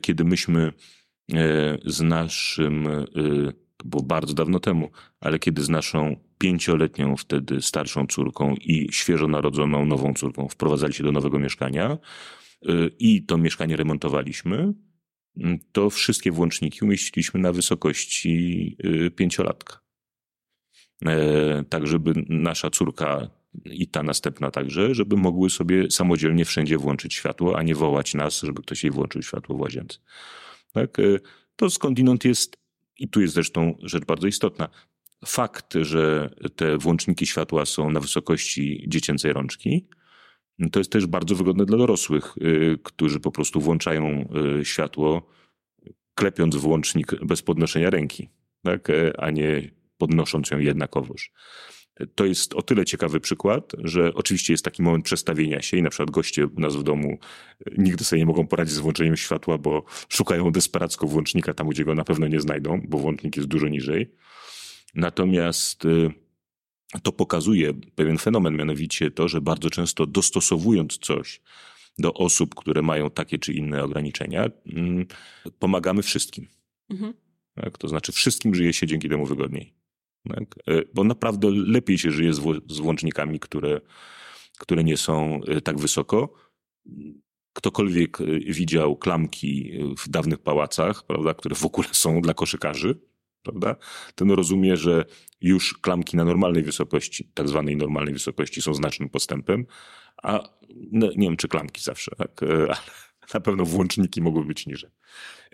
kiedy 0.00 0.24
myśmy 0.24 0.72
E, 1.34 1.78
z 1.84 2.00
naszym, 2.00 2.86
e, 2.86 3.04
to 3.76 3.88
było 3.88 4.02
bardzo 4.02 4.34
dawno 4.34 4.60
temu, 4.60 4.90
ale 5.20 5.38
kiedy 5.38 5.62
z 5.62 5.68
naszą 5.68 6.16
pięcioletnią 6.38 7.16
wtedy 7.16 7.62
starszą 7.62 8.06
córką 8.06 8.54
i 8.54 8.88
świeżo 8.92 9.28
narodzoną 9.28 9.84
nową 9.84 10.14
córką 10.14 10.48
wprowadzali 10.48 10.94
się 10.94 11.04
do 11.04 11.12
nowego 11.12 11.38
mieszkania 11.38 11.90
e, 11.90 11.98
i 12.98 13.22
to 13.22 13.38
mieszkanie 13.38 13.76
remontowaliśmy, 13.76 14.72
to 15.72 15.90
wszystkie 15.90 16.32
włączniki 16.32 16.84
umieściliśmy 16.84 17.40
na 17.40 17.52
wysokości 17.52 18.76
pięciolatka. 19.16 19.80
Tak, 21.68 21.86
żeby 21.86 22.12
nasza 22.28 22.70
córka 22.70 23.30
i 23.64 23.88
ta 23.88 24.02
następna 24.02 24.50
także, 24.50 24.94
żeby 24.94 25.16
mogły 25.16 25.50
sobie 25.50 25.90
samodzielnie 25.90 26.44
wszędzie 26.44 26.78
włączyć 26.78 27.14
światło, 27.14 27.58
a 27.58 27.62
nie 27.62 27.74
wołać 27.74 28.14
nas, 28.14 28.40
żeby 28.40 28.62
ktoś 28.62 28.84
jej 28.84 28.90
włączył 28.90 29.22
światło 29.22 29.56
w 29.56 29.60
łazience. 29.60 29.98
Tak? 30.72 30.98
E, 30.98 31.02
to 31.56 31.70
skądinąd 31.70 32.24
jest, 32.24 32.56
i 32.98 33.08
tu 33.08 33.20
jest 33.20 33.34
zresztą 33.34 33.78
rzecz 33.82 34.04
bardzo 34.04 34.26
istotna, 34.26 34.68
fakt, 35.26 35.74
że 35.80 36.30
te 36.56 36.78
włączniki 36.78 37.26
światła 37.26 37.66
są 37.66 37.90
na 37.90 38.00
wysokości 38.00 38.84
dziecięcej 38.88 39.32
rączki, 39.32 39.88
to 40.72 40.80
jest 40.80 40.92
też 40.92 41.06
bardzo 41.06 41.34
wygodne 41.34 41.66
dla 41.66 41.78
dorosłych, 41.78 42.34
e, 42.40 42.76
którzy 42.82 43.20
po 43.20 43.32
prostu 43.32 43.60
włączają 43.60 44.28
e, 44.60 44.64
światło, 44.64 45.28
klepiąc 46.14 46.56
włącznik 46.56 47.24
bez 47.24 47.42
podnoszenia 47.42 47.90
ręki, 47.90 48.28
tak? 48.62 48.88
a 49.18 49.30
nie 49.30 49.70
podnosząc 49.98 50.50
ją 50.50 50.58
jednakowoż. 50.58 51.32
To 52.14 52.24
jest 52.24 52.54
o 52.54 52.62
tyle 52.62 52.84
ciekawy 52.84 53.20
przykład, 53.20 53.72
że 53.78 54.14
oczywiście 54.14 54.52
jest 54.52 54.64
taki 54.64 54.82
moment 54.82 55.04
przestawienia 55.04 55.62
się 55.62 55.76
i 55.76 55.82
na 55.82 55.90
przykład 55.90 56.10
goście 56.10 56.46
u 56.46 56.60
nas 56.60 56.76
w 56.76 56.82
domu 56.82 57.18
e, 57.66 57.70
nigdy 57.78 58.04
sobie 58.04 58.20
nie 58.20 58.26
mogą 58.26 58.46
poradzić 58.46 58.74
z 58.74 58.78
włączeniem 58.78 59.16
światła, 59.16 59.58
bo 59.58 59.84
szukają 60.08 60.50
desperacko 60.50 61.06
włącznika 61.06 61.54
tam, 61.54 61.68
gdzie 61.68 61.84
go 61.84 61.94
na 61.94 62.04
pewno 62.04 62.28
nie 62.28 62.40
znajdą, 62.40 62.80
bo 62.88 62.98
włącznik 62.98 63.36
jest 63.36 63.48
dużo 63.48 63.68
niżej. 63.68 64.10
Natomiast 64.94 65.84
e, 65.84 66.10
to 67.02 67.12
pokazuje 67.12 67.74
pewien 67.94 68.18
fenomen, 68.18 68.56
mianowicie 68.56 69.10
to, 69.10 69.28
że 69.28 69.40
bardzo 69.40 69.70
często 69.70 70.06
dostosowując 70.06 70.98
coś 70.98 71.40
do 71.98 72.14
osób, 72.14 72.54
które 72.54 72.82
mają 72.82 73.10
takie 73.10 73.38
czy 73.38 73.52
inne 73.52 73.84
ograniczenia, 73.84 74.50
mm, 74.66 75.06
pomagamy 75.58 76.02
wszystkim. 76.02 76.48
Mhm. 76.90 77.14
Tak? 77.54 77.78
To 77.78 77.88
znaczy 77.88 78.12
wszystkim 78.12 78.54
żyje 78.54 78.72
się 78.72 78.86
dzięki 78.86 79.08
temu 79.08 79.26
wygodniej. 79.26 79.85
Tak? 80.28 80.54
E, 80.66 80.82
bo 80.94 81.04
naprawdę 81.04 81.50
lepiej 81.50 81.98
się 81.98 82.10
żyje 82.10 82.32
z, 82.34 82.40
z 82.68 82.78
włącznikami, 82.78 83.40
które, 83.40 83.80
które 84.58 84.84
nie 84.84 84.96
są 84.96 85.40
e, 85.48 85.60
tak 85.60 85.78
wysoko. 85.78 86.34
Ktokolwiek 87.52 88.20
e, 88.20 88.24
widział 88.40 88.96
klamki 88.96 89.72
w 89.98 90.08
dawnych 90.08 90.38
pałacach, 90.38 91.06
prawda, 91.06 91.34
które 91.34 91.54
w 91.54 91.64
ogóle 91.64 91.88
są 91.92 92.20
dla 92.20 92.34
koszykarzy, 92.34 93.00
prawda, 93.42 93.76
ten 94.14 94.30
rozumie, 94.30 94.76
że 94.76 95.04
już 95.40 95.78
klamki 95.78 96.16
na 96.16 96.24
normalnej 96.24 96.62
wysokości, 96.62 97.30
tak 97.34 97.48
zwanej 97.48 97.76
normalnej 97.76 98.14
wysokości 98.14 98.62
są 98.62 98.74
znacznym 98.74 99.08
postępem, 99.08 99.66
a 100.22 100.48
no, 100.92 101.06
nie 101.06 101.28
wiem, 101.28 101.36
czy 101.36 101.48
klamki 101.48 101.82
zawsze, 101.82 102.10
tak, 102.16 102.42
ale 102.42 102.76
na 103.34 103.40
pewno 103.40 103.64
włączniki 103.64 104.22
mogły 104.22 104.44
być 104.44 104.66
niżej. 104.66 104.90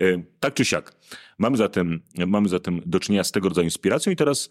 E, 0.01 0.23
tak 0.39 0.53
czy 0.53 0.65
siak. 0.65 0.95
Mamy 1.37 1.57
zatem, 1.57 2.01
mamy 2.27 2.49
zatem 2.49 2.81
do 2.85 2.99
czynienia 2.99 3.23
z 3.23 3.31
tego 3.31 3.49
rodzaju 3.49 3.65
inspiracją 3.65 4.11
i 4.11 4.15
teraz 4.15 4.49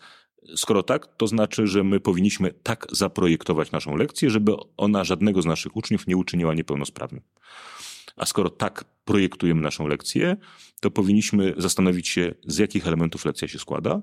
skoro 0.57 0.83
tak, 0.83 1.17
to 1.17 1.27
znaczy, 1.27 1.67
że 1.67 1.85
my 1.85 2.01
powinniśmy 2.01 2.55
tak 2.63 2.87
zaprojektować 2.91 3.71
naszą 3.71 3.97
lekcję, 3.97 4.31
żeby 4.31 4.53
ona 4.77 5.05
żadnego 5.05 5.43
z 5.43 5.47
naszych 5.47 5.77
uczniów 5.77 6.07
nie 6.07 6.17
uczyniła 6.17 6.55
niepełnosprawnym. 6.55 7.23
A 8.17 8.27
skoro 8.27 8.51
tak 8.51 8.85
projektujemy 9.05 9.61
naszą 9.61 9.87
lekcję, 9.87 10.37
to 10.81 10.91
powinniśmy 10.91 11.55
zastanowić 11.57 12.09
się, 12.09 12.35
z 12.47 12.59
jakich 12.59 12.87
elementów 12.87 13.25
lekcja 13.25 13.49
się 13.49 13.59
składa 13.59 14.03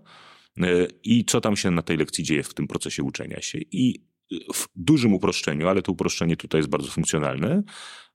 e, 0.58 0.88
i 1.04 1.26
co 1.26 1.42
tam 1.42 1.58
się 1.58 1.72
na 1.72 1.82
tej 1.82 1.98
lekcji 1.98 2.24
dzieje 2.24 2.44
w 2.44 2.54
tym 2.54 2.68
procesie 2.68 3.04
uczenia 3.04 3.42
się. 3.42 3.60
I 3.72 4.09
w 4.53 4.67
dużym 4.75 5.13
uproszczeniu, 5.13 5.67
ale 5.67 5.81
to 5.81 5.91
uproszczenie 5.91 6.38
tutaj 6.38 6.59
jest 6.59 6.69
bardzo 6.69 6.88
funkcjonalne, 6.91 7.63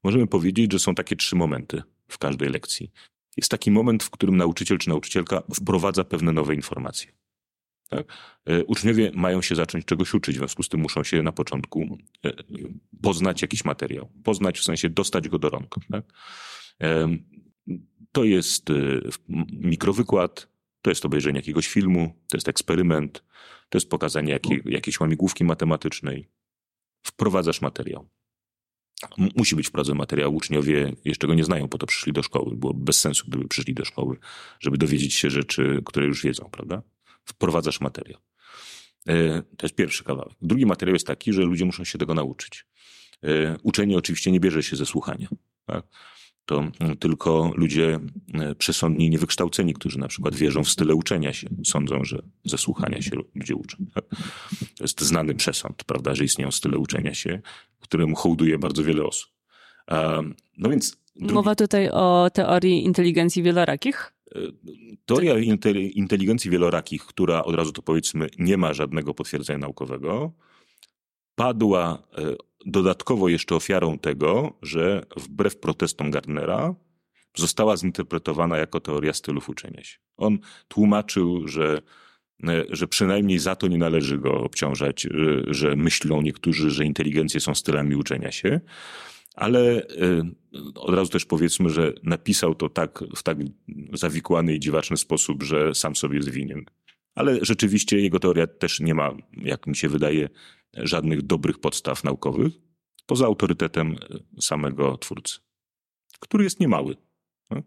możemy 0.05 0.27
powiedzieć, 0.27 0.73
że 0.73 0.79
są 0.79 0.95
takie 0.95 1.17
trzy 1.17 1.37
momenty 1.37 1.83
w 2.09 2.19
każdej 2.19 2.49
lekcji. 2.49 2.91
Jest 3.37 3.51
taki 3.51 3.71
moment, 3.71 4.03
w 4.03 4.11
którym 4.11 4.37
nauczyciel 4.37 4.79
czy 4.79 4.89
nauczycielka 4.89 5.43
wprowadza 5.55 6.05
pewne 6.05 6.33
nowe 6.33 6.55
informacje. 6.55 7.13
Tak? 7.89 8.07
E, 8.47 8.65
uczniowie 8.65 9.11
mają 9.15 9.43
się 9.43 9.55
zacząć 9.55 9.85
czegoś 9.85 10.15
uczyć, 10.15 10.37
w 10.37 10.39
związku 10.39 10.63
z 10.63 10.69
tym 10.69 10.81
muszą 10.81 11.05
się 11.05 11.23
na 11.23 11.33
początku 11.33 11.99
e, 12.25 12.33
poznać 13.03 13.43
jakiś 13.43 13.65
materiał. 13.65 14.11
Poznać 14.25 14.59
w 14.59 14.65
sensie 14.65 14.89
dostać 14.89 15.29
go 15.29 15.39
do 15.39 15.51
rąk. 15.51 15.75
Tak? 15.91 16.05
E, 16.83 17.09
to 18.13 18.25
jest 18.25 18.67
mikrowykład, 19.53 20.54
to 20.85 20.91
jest 20.91 21.05
obejrzenie 21.05 21.39
jakiegoś 21.39 21.69
filmu, 21.69 22.15
to 22.29 22.37
jest 22.37 22.49
eksperyment, 22.49 23.25
to 23.69 23.79
jest 23.79 23.91
pokazanie 23.91 24.33
jakiej, 24.33 24.63
jakiejś 24.65 25.01
łamigłówki 25.01 25.45
matematycznej. 25.45 26.29
Wprowadzasz 27.03 27.61
materiał. 27.61 28.09
Musi 29.37 29.57
być 29.57 29.69
wprowadzony 29.69 29.99
materiał. 29.99 30.35
Uczniowie 30.35 30.93
jeszcze 31.05 31.27
go 31.27 31.35
nie 31.35 31.45
znają, 31.45 31.69
po 31.69 31.79
to 31.79 31.87
przyszli 31.87 32.13
do 32.13 32.23
szkoły. 32.23 32.57
Było 32.57 32.75
bez 32.75 33.01
sensu, 33.01 33.25
gdyby 33.29 33.49
przyszli 33.49 33.75
do 33.75 33.85
szkoły, 33.85 34.17
żeby 34.61 34.79
dowiedzieć 34.79 35.15
się 35.15 35.31
rzeczy, 35.31 35.83
które 35.85 36.07
już 36.07 36.23
wiedzą, 36.23 36.49
prawda? 36.53 36.83
Wprowadzasz 37.25 37.81
materiał. 37.81 38.21
E, 39.09 39.43
to 39.43 39.67
jest 39.67 39.75
pierwszy 39.75 40.05
kawałek. 40.05 40.35
Drugi 40.43 40.67
materiał 40.67 40.95
jest 40.95 41.07
taki, 41.07 41.33
że 41.33 41.43
ludzie 41.43 41.65
muszą 41.65 41.85
się 41.85 41.99
tego 41.99 42.15
nauczyć. 42.15 42.67
E, 43.23 43.57
uczenie 43.63 43.97
oczywiście 43.97 44.33
nie 44.33 44.41
bierze 44.41 44.63
się 44.63 44.77
ze 44.77 44.87
słuchania. 44.87 45.29
Tak? 45.67 45.87
To 46.47 46.65
tylko 47.01 47.53
ludzie 47.55 48.01
e, 48.35 48.55
przesądni, 48.55 49.11
niewykształceni, 49.11 49.75
którzy 49.75 49.99
na 49.99 50.09
przykład 50.09 50.35
wierzą 50.35 50.65
w 50.65 50.69
style 50.69 50.95
uczenia 50.95 51.33
się, 51.33 51.49
sądzą, 51.65 52.05
że 52.05 52.23
ze 52.45 52.59
słuchania 52.59 53.03
się 53.03 53.11
ludzie 53.35 53.55
uczą. 53.55 53.77
To 54.77 54.85
jest 54.85 55.01
znany 55.01 55.35
przesąd, 55.35 55.85
prawda, 55.85 56.15
że 56.15 56.25
istnieją 56.25 56.51
style 56.51 56.79
uczenia 56.79 57.15
się, 57.15 57.41
któremu 57.81 58.15
hołduje 58.17 58.59
bardzo 58.59 58.85
wiele 58.85 59.05
osób. 59.05 59.31
No 60.59 60.71
więc. 60.71 60.97
Drugi... 61.17 61.35
Mowa 61.35 61.55
tutaj 61.55 61.91
o 61.91 62.31
teorii 62.33 62.85
inteligencji 62.85 63.43
wielorakich? 63.43 64.13
E, 64.35 64.39
teoria 65.07 65.39
inteligencji 65.95 66.51
wielorakich, 66.51 67.07
która 67.07 67.45
od 67.45 67.55
razu 67.55 67.73
to 67.73 67.83
powiedzmy 67.83 68.29
nie 68.39 68.57
ma 68.57 68.75
żadnego 68.75 69.15
potwierdzenia 69.15 69.59
naukowego, 69.59 70.33
padła 71.35 72.03
e, 72.19 72.35
dodatkowo 72.67 73.29
jeszcze 73.29 73.55
ofiarą 73.55 73.99
tego, 73.99 74.59
że 74.63 75.07
wbrew 75.17 75.57
protestom 75.57 76.11
Gardnera 76.11 76.75
została 77.37 77.77
zinterpretowana 77.77 78.57
jako 78.57 78.81
teoria 78.81 79.13
stylów 79.13 79.49
uczenia 79.49 79.85
się. 79.85 79.99
On 80.17 80.39
tłumaczył, 80.69 81.49
że, 81.49 81.83
e, 82.45 82.65
że 82.71 82.89
przynajmniej 82.89 83.39
za 83.39 83.57
to 83.57 83.69
nie 83.69 83.79
należy 83.79 84.19
go 84.19 84.41
obciążać, 84.41 85.07
e, 85.07 85.11
że 85.47 85.77
myślą 85.77 86.23
niektórzy, 86.23 86.71
że 86.71 86.85
inteligencje 86.85 87.41
są 87.41 87.55
stylami 87.55 87.97
uczenia 87.97 88.33
się, 88.33 88.61
ale 89.35 89.87
od 90.75 90.95
razu 90.95 91.11
też 91.11 91.25
powiedzmy, 91.25 91.71
że 91.71 91.93
napisał 92.03 92.55
to 92.55 92.69
tak, 92.69 93.05
w 93.17 93.23
tak 93.23 93.39
zawikłany 93.93 94.55
i 94.55 94.61
dziwaczny 94.61 94.97
sposób, 94.97 95.43
że 95.43 95.75
sam 95.75 95.97
sobie 95.97 96.17
jest 96.17 96.29
winien. 96.29 96.65
Ale 97.15 97.39
rzeczywiście 97.43 97.99
jego 97.99 98.21
teoria 98.21 98.47
też 98.47 98.81
nie 98.81 98.95
ma, 98.95 99.11
jak 99.37 99.67
mi 99.67 99.77
się 99.77 99.89
wydaje, 99.89 100.29
żadnych 100.77 101.23
dobrych 101.23 101.59
podstaw 101.59 102.05
naukowych, 102.05 102.53
poza 103.07 103.27
autorytetem 103.27 103.97
samego 104.41 104.99
twórcy, 104.99 105.39
który 106.21 106.45
jest 106.45 106.61
niemały. 106.61 106.97
No. 107.51 107.63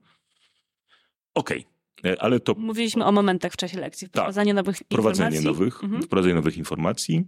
Okej. 1.34 1.66
Okay. 2.00 2.20
Ale 2.20 2.40
to. 2.40 2.54
Mówiliśmy 2.54 3.06
o 3.06 3.12
momentach 3.12 3.54
w 3.54 3.58
czasie 3.58 3.80
lekcji. 3.80 4.08
Wprowadzanie 4.08 4.52
tak, 4.52 4.56
nowych 4.56 4.78
wprowadzenie 4.78 5.38
informacji. 5.38 5.66
Nowych, 5.66 5.84
mhm. 5.84 6.04
Wprowadzenie 6.04 6.36
nowych 6.36 6.58
informacji. 6.58 7.26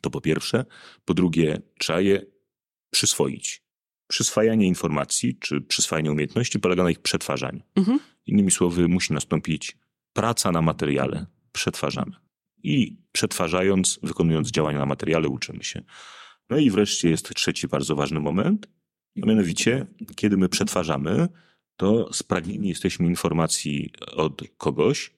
To 0.00 0.10
po 0.10 0.20
pierwsze. 0.20 0.64
Po 1.04 1.14
drugie, 1.14 1.62
trzeba 1.78 2.00
je 2.00 2.22
przyswoić. 2.90 3.62
Przyswajanie 4.06 4.66
informacji 4.66 5.38
czy 5.38 5.60
przyswajanie 5.60 6.12
umiejętności 6.12 6.58
polega 6.58 6.82
na 6.82 6.90
ich 6.90 6.98
przetwarzaniu. 6.98 7.60
Mhm. 7.76 7.98
Innymi 8.26 8.50
słowy, 8.50 8.88
musi 8.88 9.12
nastąpić 9.12 9.76
praca 10.12 10.52
na 10.52 10.62
materiale. 10.62 11.26
Przetwarzamy 11.52 12.27
i 12.62 12.96
przetwarzając, 13.12 14.00
wykonując 14.02 14.50
działania 14.50 14.78
na 14.78 14.86
materiale, 14.86 15.28
uczymy 15.28 15.64
się. 15.64 15.82
No 16.50 16.58
i 16.58 16.70
wreszcie 16.70 17.10
jest 17.10 17.34
trzeci 17.34 17.68
bardzo 17.68 17.96
ważny 17.96 18.20
moment, 18.20 18.68
a 19.22 19.26
mianowicie, 19.26 19.86
kiedy 20.16 20.36
my 20.36 20.48
przetwarzamy, 20.48 21.28
to 21.76 22.12
spragnieni 22.12 22.68
jesteśmy 22.68 23.06
informacji 23.06 23.90
od 24.06 24.42
kogoś, 24.56 25.14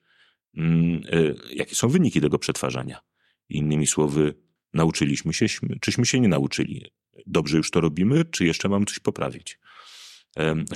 mm, 0.56 1.02
e, 1.12 1.34
jakie 1.54 1.74
są 1.74 1.88
wyniki 1.88 2.20
tego 2.20 2.38
przetwarzania. 2.38 3.00
Innymi 3.48 3.86
słowy, 3.86 4.34
nauczyliśmy 4.74 5.32
się, 5.32 5.46
czyśmy 5.80 6.06
się 6.06 6.20
nie 6.20 6.28
nauczyli. 6.28 6.84
Dobrze 7.26 7.56
już 7.56 7.70
to 7.70 7.80
robimy, 7.80 8.24
czy 8.24 8.44
jeszcze 8.46 8.68
mam 8.68 8.86
coś 8.86 8.98
poprawić? 8.98 9.58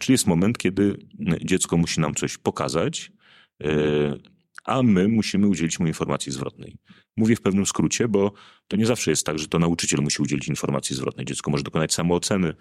Czyli 0.00 0.12
jest 0.12 0.26
moment, 0.26 0.58
kiedy 0.58 0.96
dziecko 1.42 1.76
musi 1.76 2.00
nam 2.00 2.14
coś 2.14 2.38
pokazać, 2.38 3.12
e, 3.64 4.33
a 4.64 4.82
my 4.82 5.08
musimy 5.08 5.46
udzielić 5.46 5.80
mu 5.80 5.86
informacji 5.86 6.32
zwrotnej. 6.32 6.76
Mówię 7.16 7.36
w 7.36 7.40
pewnym 7.40 7.66
skrócie, 7.66 8.08
bo 8.08 8.32
to 8.68 8.76
nie 8.76 8.86
zawsze 8.86 9.10
jest 9.10 9.26
tak, 9.26 9.38
że 9.38 9.48
to 9.48 9.58
nauczyciel 9.58 10.00
musi 10.02 10.22
udzielić 10.22 10.48
informacji 10.48 10.96
zwrotnej. 10.96 11.26
Dziecko 11.26 11.50
może 11.50 11.62
dokonać 11.62 11.94
samooceny, 11.94 12.54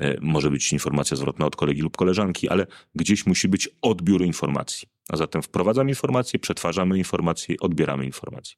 e, 0.00 0.20
może 0.20 0.50
być 0.50 0.72
informacja 0.72 1.16
zwrotna 1.16 1.46
od 1.46 1.56
kolegi 1.56 1.82
lub 1.82 1.96
koleżanki, 1.96 2.48
ale 2.48 2.66
gdzieś 2.94 3.26
musi 3.26 3.48
być 3.48 3.68
odbiór 3.82 4.22
informacji. 4.22 4.88
A 5.08 5.16
zatem 5.16 5.42
wprowadzamy 5.42 5.90
informacje, 5.90 6.38
przetwarzamy 6.38 6.98
informacje, 6.98 7.56
odbieramy 7.60 8.06
informacje. 8.06 8.56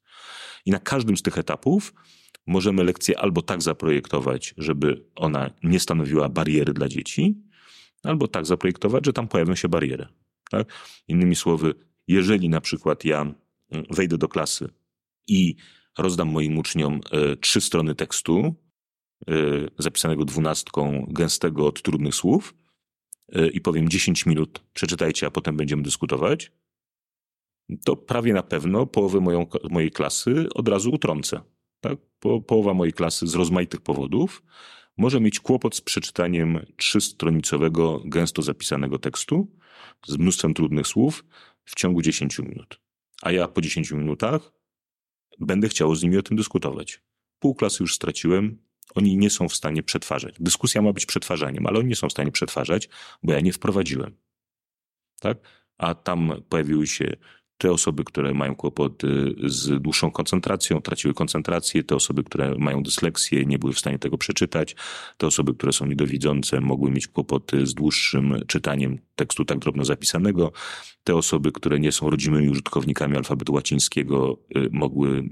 I 0.65 0.71
na 0.71 0.79
każdym 0.79 1.17
z 1.17 1.21
tych 1.21 1.37
etapów 1.37 1.93
możemy 2.47 2.83
lekcję 2.83 3.19
albo 3.19 3.41
tak 3.41 3.61
zaprojektować, 3.61 4.53
żeby 4.57 5.05
ona 5.15 5.49
nie 5.63 5.79
stanowiła 5.79 6.29
bariery 6.29 6.73
dla 6.73 6.87
dzieci, 6.87 7.35
albo 8.03 8.27
tak 8.27 8.45
zaprojektować, 8.45 9.05
że 9.05 9.13
tam 9.13 9.27
pojawią 9.27 9.55
się 9.55 9.69
bariery. 9.69 10.07
Tak? 10.49 10.67
Innymi 11.07 11.35
słowy, 11.35 11.73
jeżeli 12.07 12.49
na 12.49 12.61
przykład 12.61 13.05
ja 13.05 13.21
mm, 13.21 13.85
wejdę 13.89 14.17
do 14.17 14.27
klasy 14.27 14.69
i 15.27 15.55
rozdam 15.97 16.27
moim 16.27 16.57
uczniom 16.57 17.01
e, 17.11 17.35
trzy 17.35 17.61
strony 17.61 17.95
tekstu, 17.95 18.55
e, 19.27 19.33
zapisanego 19.77 20.25
dwunastką, 20.25 21.05
gęstego 21.09 21.67
od 21.67 21.81
trudnych 21.81 22.15
słów, 22.15 22.55
e, 23.33 23.47
i 23.47 23.61
powiem 23.61 23.89
10 23.89 24.25
minut, 24.25 24.63
przeczytajcie, 24.73 25.27
a 25.27 25.31
potem 25.31 25.57
będziemy 25.57 25.83
dyskutować, 25.83 26.51
to 27.85 27.95
prawie 27.95 28.33
na 28.33 28.43
pewno 28.43 28.85
połowę 28.85 29.19
moją, 29.19 29.45
mojej 29.69 29.91
klasy 29.91 30.47
od 30.55 30.67
razu 30.67 30.91
utrącę. 30.91 31.41
Tak? 31.79 31.97
Po, 32.19 32.41
połowa 32.41 32.73
mojej 32.73 32.93
klasy 32.93 33.27
z 33.27 33.35
rozmaitych 33.35 33.81
powodów 33.81 34.43
może 34.97 35.19
mieć 35.19 35.39
kłopot 35.39 35.75
z 35.75 35.81
przeczytaniem 35.81 36.65
trzystronicowego, 36.77 38.01
gęsto 38.05 38.41
zapisanego 38.41 38.99
tekstu 38.99 39.51
z 40.05 40.17
mnóstwem 40.17 40.53
trudnych 40.53 40.87
słów, 40.87 41.25
w 41.67 41.75
ciągu 41.75 42.01
10 42.01 42.39
minut. 42.39 42.81
A 43.21 43.31
ja 43.31 43.47
po 43.47 43.61
10 43.61 43.91
minutach 43.91 44.51
będę 45.39 45.69
chciał 45.69 45.95
z 45.95 46.03
nimi 46.03 46.17
o 46.17 46.21
tym 46.21 46.37
dyskutować. 46.37 47.01
Pół 47.39 47.55
klasy 47.55 47.83
już 47.83 47.95
straciłem, 47.95 48.67
oni 48.95 49.17
nie 49.17 49.29
są 49.29 49.49
w 49.49 49.55
stanie 49.55 49.83
przetwarzać. 49.83 50.35
Dyskusja 50.39 50.81
ma 50.81 50.93
być 50.93 51.05
przetwarzaniem, 51.05 51.67
ale 51.67 51.79
oni 51.79 51.87
nie 51.87 51.95
są 51.95 52.09
w 52.09 52.11
stanie 52.11 52.31
przetwarzać, 52.31 52.89
bo 53.23 53.33
ja 53.33 53.39
nie 53.39 53.53
wprowadziłem. 53.53 54.17
Tak? 55.19 55.37
A 55.77 55.95
tam 55.95 56.33
pojawiły 56.49 56.87
się 56.87 57.15
te 57.57 57.71
osoby, 57.71 58.03
które 58.03 58.33
mają 58.33 58.55
kłopoty 58.55 59.35
z 59.43 59.81
dłuższą 59.81 60.11
koncentracją, 60.11 60.81
traciły 60.81 61.13
koncentrację, 61.13 61.83
te 61.83 61.95
osoby, 61.95 62.23
które 62.23 62.55
mają 62.57 62.83
dysleksję, 62.83 63.45
nie 63.45 63.59
były 63.59 63.73
w 63.73 63.79
stanie 63.79 63.99
tego 63.99 64.17
przeczytać, 64.17 64.75
te 65.17 65.27
osoby, 65.27 65.53
które 65.53 65.73
są 65.73 65.85
niedowidzące, 65.85 66.61
mogły 66.61 66.91
mieć 66.91 67.07
kłopoty 67.07 67.65
z 67.65 67.73
dłuższym 67.73 68.41
czytaniem 68.47 68.99
tekstu 69.15 69.45
tak 69.45 69.59
drobno 69.59 69.85
zapisanego, 69.85 70.51
te 71.03 71.15
osoby, 71.15 71.51
które 71.51 71.79
nie 71.79 71.91
są 71.91 72.09
rodzimymi 72.09 72.49
użytkownikami 72.49 73.17
alfabetu 73.17 73.53
łacińskiego, 73.53 74.39
y, 74.57 74.69
mogły 74.71 75.29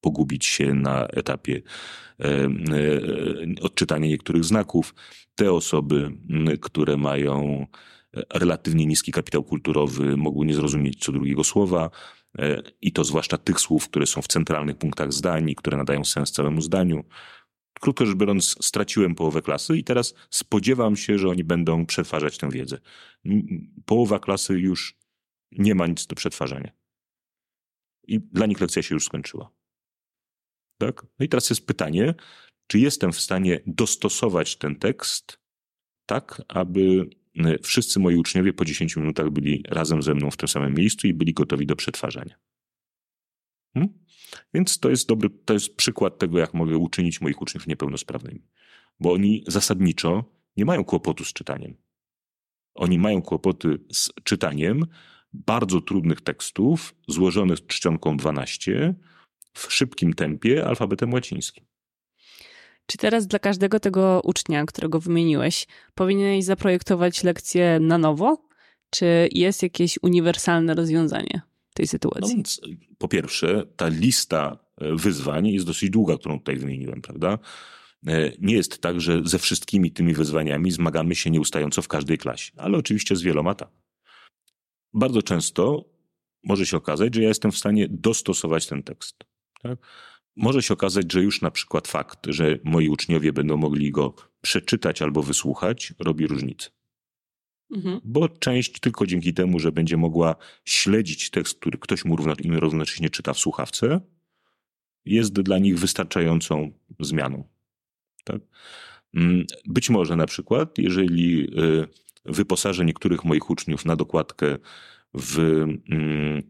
pogubić 0.00 0.46
się 0.46 0.74
na 0.74 1.06
etapie 1.06 1.56
y, 1.56 2.26
y, 2.74 3.54
odczytania 3.62 4.08
niektórych 4.08 4.44
znaków, 4.44 4.94
te 5.34 5.52
osoby, 5.52 6.12
które 6.60 6.96
mają 6.96 7.66
relatywnie 8.12 8.86
niski 8.86 9.12
kapitał 9.12 9.44
kulturowy 9.44 10.16
mogły 10.16 10.46
nie 10.46 10.54
zrozumieć 10.54 11.04
co 11.04 11.12
drugiego 11.12 11.44
słowa, 11.44 11.90
e, 12.38 12.62
i 12.80 12.92
to 12.92 13.04
zwłaszcza 13.04 13.38
tych 13.38 13.60
słów, 13.60 13.88
które 13.88 14.06
są 14.06 14.22
w 14.22 14.28
centralnych 14.28 14.78
punktach 14.78 15.12
zdań 15.12 15.50
i 15.50 15.54
które 15.54 15.76
nadają 15.76 16.04
sens 16.04 16.32
całemu 16.32 16.60
zdaniu. 16.60 17.04
krótko 17.80 18.06
rzecz 18.06 18.16
biorąc, 18.16 18.64
straciłem 18.64 19.14
połowę 19.14 19.42
klasy 19.42 19.76
i 19.76 19.84
teraz 19.84 20.14
spodziewam 20.30 20.96
się, 20.96 21.18
że 21.18 21.28
oni 21.28 21.44
będą 21.44 21.86
przetwarzać 21.86 22.38
tę 22.38 22.50
wiedzę. 22.50 22.78
Połowa 23.84 24.18
klasy 24.18 24.58
już 24.58 24.98
nie 25.52 25.74
ma 25.74 25.86
nic 25.86 26.06
do 26.06 26.16
przetwarzania. 26.16 26.72
I 28.06 28.20
dla 28.20 28.46
nich 28.46 28.60
lekcja 28.60 28.82
się 28.82 28.94
już 28.94 29.04
skończyła. 29.04 29.50
Tak? 30.78 31.06
No 31.18 31.26
i 31.26 31.28
teraz 31.28 31.50
jest 31.50 31.66
pytanie, 31.66 32.14
czy 32.66 32.78
jestem 32.78 33.12
w 33.12 33.20
stanie 33.20 33.60
dostosować 33.66 34.56
ten 34.56 34.76
tekst 34.76 35.38
tak, 36.06 36.42
aby 36.48 37.10
wszyscy 37.62 38.00
moi 38.00 38.16
uczniowie 38.16 38.52
po 38.52 38.64
10 38.64 38.96
minutach 38.96 39.30
byli 39.30 39.64
razem 39.68 40.02
ze 40.02 40.14
mną 40.14 40.30
w 40.30 40.36
tym 40.36 40.48
samym 40.48 40.74
miejscu 40.74 41.06
i 41.06 41.14
byli 41.14 41.34
gotowi 41.34 41.66
do 41.66 41.76
przetwarzania. 41.76 42.34
Hmm? 43.74 43.98
Więc 44.54 44.78
to 44.78 44.90
jest 44.90 45.08
dobry, 45.08 45.30
to 45.44 45.54
jest 45.54 45.76
przykład 45.76 46.18
tego, 46.18 46.38
jak 46.38 46.54
mogę 46.54 46.76
uczynić 46.76 47.20
moich 47.20 47.42
uczniów 47.42 47.66
niepełnosprawnymi. 47.66 48.42
Bo 49.00 49.12
oni 49.12 49.44
zasadniczo 49.46 50.24
nie 50.56 50.64
mają 50.64 50.84
kłopotu 50.84 51.24
z 51.24 51.32
czytaniem. 51.32 51.76
Oni 52.74 52.98
mają 52.98 53.22
kłopoty 53.22 53.78
z 53.92 54.10
czytaniem 54.24 54.86
bardzo 55.32 55.80
trudnych 55.80 56.20
tekstów, 56.20 56.94
złożonych 57.08 57.66
czcionką 57.66 58.16
12, 58.16 58.94
w 59.52 59.72
szybkim 59.72 60.14
tempie 60.14 60.66
alfabetem 60.66 61.12
łacińskim. 61.12 61.67
Czy 62.90 62.98
teraz 62.98 63.26
dla 63.26 63.38
każdego 63.38 63.80
tego 63.80 64.20
ucznia, 64.24 64.64
którego 64.64 65.00
wymieniłeś, 65.00 65.66
powinieneś 65.94 66.44
zaprojektować 66.44 67.24
lekcję 67.24 67.78
na 67.80 67.98
nowo? 67.98 68.48
Czy 68.90 69.28
jest 69.32 69.62
jakieś 69.62 69.98
uniwersalne 70.02 70.74
rozwiązanie 70.74 71.40
tej 71.74 71.86
sytuacji? 71.86 72.22
No 72.22 72.28
więc, 72.28 72.60
po 72.98 73.08
pierwsze, 73.08 73.66
ta 73.76 73.88
lista 73.88 74.58
e, 74.80 74.96
wyzwań 74.96 75.48
jest 75.48 75.66
dosyć 75.66 75.90
długa, 75.90 76.18
którą 76.18 76.38
tutaj 76.38 76.56
wymieniłem, 76.56 77.02
prawda? 77.02 77.38
E, 78.06 78.32
nie 78.40 78.54
jest 78.54 78.80
tak, 78.80 79.00
że 79.00 79.20
ze 79.24 79.38
wszystkimi 79.38 79.92
tymi 79.92 80.14
wyzwaniami 80.14 80.70
zmagamy 80.70 81.14
się 81.14 81.30
nieustająco 81.30 81.82
w 81.82 81.88
każdej 81.88 82.18
klasie, 82.18 82.52
ale 82.56 82.78
oczywiście 82.78 83.16
z 83.16 83.22
wieloma 83.22 83.54
tak. 83.54 83.70
Bardzo 84.92 85.22
często 85.22 85.84
może 86.44 86.66
się 86.66 86.76
okazać, 86.76 87.14
że 87.14 87.22
ja 87.22 87.28
jestem 87.28 87.52
w 87.52 87.58
stanie 87.58 87.86
dostosować 87.90 88.66
ten 88.66 88.82
tekst. 88.82 89.24
Tak? 89.62 89.78
Może 90.38 90.62
się 90.62 90.74
okazać, 90.74 91.12
że 91.12 91.22
już 91.22 91.42
na 91.42 91.50
przykład 91.50 91.88
fakt, 91.88 92.26
że 92.28 92.58
moi 92.64 92.88
uczniowie 92.88 93.32
będą 93.32 93.56
mogli 93.56 93.90
go 93.90 94.14
przeczytać 94.40 95.02
albo 95.02 95.22
wysłuchać, 95.22 95.94
robi 95.98 96.26
różnicę. 96.26 96.70
Mhm. 97.76 98.00
Bo 98.04 98.28
część 98.28 98.80
tylko 98.80 99.06
dzięki 99.06 99.34
temu, 99.34 99.58
że 99.58 99.72
będzie 99.72 99.96
mogła 99.96 100.36
śledzić 100.64 101.30
tekst, 101.30 101.58
który 101.58 101.78
ktoś 101.78 102.04
mu 102.04 102.16
równocześnie 102.60 103.10
czyta 103.10 103.32
w 103.32 103.38
słuchawce, 103.38 104.00
jest 105.04 105.32
dla 105.32 105.58
nich 105.58 105.78
wystarczającą 105.78 106.72
zmianą. 107.00 107.48
Tak? 108.24 108.40
Mm, 109.14 109.44
być 109.66 109.90
może 109.90 110.16
na 110.16 110.26
przykład, 110.26 110.78
jeżeli 110.78 111.42
y, 111.60 111.88
wyposażę 112.24 112.84
niektórych 112.84 113.24
moich 113.24 113.50
uczniów 113.50 113.84
na 113.84 113.96
dokładkę 113.96 114.58
w 115.14 115.38
mm, 115.38 116.42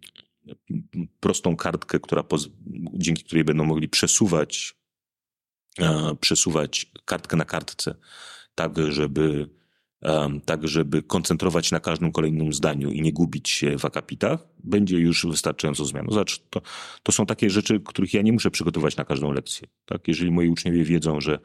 prostą 1.20 1.56
kartkę, 1.56 2.00
która 2.00 2.24
dzięki 2.94 3.24
której 3.24 3.44
będą 3.44 3.64
mogli 3.64 3.88
przesuwać, 3.88 4.74
przesuwać 6.20 6.92
kartkę 7.04 7.36
na 7.36 7.44
kartce, 7.44 7.94
tak 8.54 8.72
żeby, 8.88 9.48
tak 10.44 10.68
żeby 10.68 11.02
koncentrować 11.02 11.70
na 11.70 11.80
każdym 11.80 12.12
kolejnym 12.12 12.52
zdaniu 12.52 12.90
i 12.90 13.02
nie 13.02 13.12
gubić 13.12 13.48
się 13.48 13.78
w 13.78 13.84
akapitach, 13.84 14.48
będzie 14.64 14.98
już 14.98 15.26
wystarczająco 15.26 15.84
zmian. 15.84 16.06
Zobacz, 16.08 16.42
to, 16.50 16.60
to 17.02 17.12
są 17.12 17.26
takie 17.26 17.50
rzeczy, 17.50 17.80
których 17.80 18.14
ja 18.14 18.22
nie 18.22 18.32
muszę 18.32 18.50
przygotować 18.50 18.96
na 18.96 19.04
każdą 19.04 19.32
lekcję. 19.32 19.68
Tak? 19.84 20.08
Jeżeli 20.08 20.30
moi 20.30 20.48
uczniowie 20.48 20.84
wiedzą, 20.84 21.20
że 21.20 21.38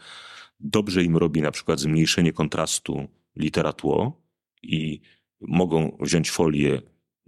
dobrze 0.60 1.04
im 1.04 1.18
robi 1.18 1.42
na 1.42 1.52
przykład 1.52 1.80
zmniejszenie 1.80 2.34
kontrastu 2.34 3.08
literatło 3.36 4.22
i 4.64 5.02
mogą 5.42 5.98
wziąć 6.02 6.32
folię 6.32 6.82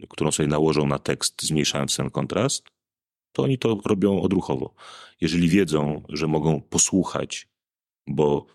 którą 0.10 0.32
sobie 0.32 0.48
nałożą 0.48 0.88
na 0.88 1.00
tekst, 1.00 1.42
zmniejszając 1.42 1.98
ten 1.98 2.10
kontrast, 2.10 2.64
to 3.32 3.44
oni 3.44 3.58
to 3.58 3.78
robią 3.86 4.22
odruchowo. 4.22 4.74
Jeżeli 5.22 5.50
wiedzą, 5.50 6.04
że 6.10 6.28
mogą 6.28 6.62
posłuchać, 6.62 7.48
bo 8.08 8.46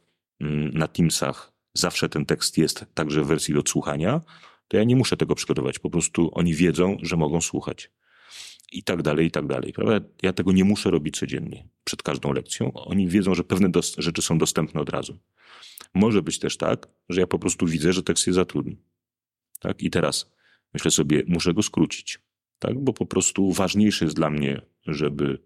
mm, 0.41 0.71
na 0.71 0.89
Teamsach 0.89 1.53
zawsze 1.75 2.09
ten 2.09 2.27
tekst 2.27 2.59
jest 2.59 2.87
także 2.95 3.23
w 3.23 3.27
wersji 3.27 3.55
do 3.55 3.63
słuchania, 3.67 4.21
to 4.69 4.77
ja 4.77 4.85
nie 4.85 4.97
muszę 4.97 5.17
tego 5.17 5.35
przygotować. 5.35 5.79
Po 5.79 5.91
prostu 5.91 6.31
oni 6.33 6.55
wiedzą, 6.55 6.97
że 7.03 7.17
mogą 7.17 7.41
słuchać. 7.41 7.91
I 8.73 8.83
tak 8.83 9.03
dalej, 9.03 9.27
i 9.27 9.31
tak 9.31 9.47
dalej. 9.47 9.73
Prawda? 9.73 10.07
Ja 10.23 10.33
tego 10.33 10.53
nie 10.53 10.65
muszę 10.65 10.91
robić 10.91 11.19
codziennie, 11.19 11.69
przed 11.85 12.03
każdą 12.03 12.33
lekcją. 12.33 12.73
Oni 12.73 13.09
wiedzą, 13.09 13.35
że 13.35 13.45
pewne 13.45 13.71
rzeczy 13.99 14.23
są 14.23 14.39
dostępne 14.39 14.81
od 14.81 14.89
razu. 14.89 15.19
Może 15.95 16.23
być 16.23 16.39
też 16.39 16.57
tak, 16.57 16.89
że 17.09 17.21
ja 17.21 17.27
po 17.27 17.39
prostu 17.39 17.67
widzę, 17.67 17.93
że 17.93 18.03
tekst 18.03 18.27
jest 18.27 18.35
za 18.35 18.45
trudny. 18.45 18.77
Tak? 19.61 19.83
I 19.83 19.91
teraz 19.91 20.31
myślę 20.75 20.91
sobie, 20.91 21.23
muszę 21.27 21.55
go 21.55 21.63
skrócić. 21.63 22.19
Tak? 22.59 22.79
Bo 22.79 22.93
po 22.93 23.07
prostu 23.07 23.53
ważniejsze 23.53 24.05
jest 24.05 24.17
dla 24.17 24.31
mnie, 24.31 24.63
żeby 24.87 25.39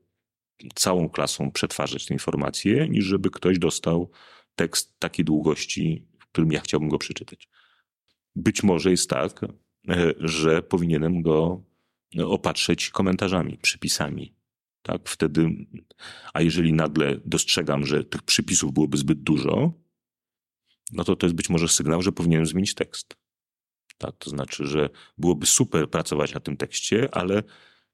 całą 0.74 1.08
klasą 1.08 1.50
przetwarzać 1.50 2.06
te 2.06 2.14
informacje, 2.14 2.88
niż 2.88 3.04
żeby 3.04 3.30
ktoś 3.30 3.58
dostał 3.58 4.10
tekst 4.54 4.98
takiej 4.98 5.24
długości, 5.24 6.06
w 6.18 6.26
którym 6.26 6.52
ja 6.52 6.60
chciałbym 6.60 6.88
go 6.88 6.98
przeczytać. 6.98 7.48
Być 8.36 8.62
może 8.62 8.90
jest 8.90 9.10
tak, 9.10 9.44
e, 9.88 10.14
że 10.18 10.62
powinienem 10.62 11.22
go 11.22 11.62
opatrzeć 12.24 12.90
komentarzami, 12.90 13.58
przypisami. 13.58 14.34
Tak, 14.82 15.08
wtedy, 15.08 15.66
a 16.34 16.42
jeżeli 16.42 16.72
nagle 16.72 17.20
dostrzegam, 17.24 17.86
że 17.86 18.04
tych 18.04 18.22
przypisów 18.22 18.72
byłoby 18.72 18.96
zbyt 18.96 19.22
dużo, 19.22 19.72
no 20.92 21.04
to 21.04 21.16
to 21.16 21.26
jest 21.26 21.36
być 21.36 21.50
może 21.50 21.68
sygnał, 21.68 22.02
że 22.02 22.12
powinienem 22.12 22.46
zmienić 22.46 22.74
tekst. 22.74 23.16
Tak? 23.98 24.16
To 24.18 24.30
znaczy, 24.30 24.66
że 24.66 24.90
byłoby 25.18 25.46
super 25.46 25.90
pracować 25.90 26.34
na 26.34 26.40
tym 26.40 26.56
tekście, 26.56 27.14
ale 27.14 27.42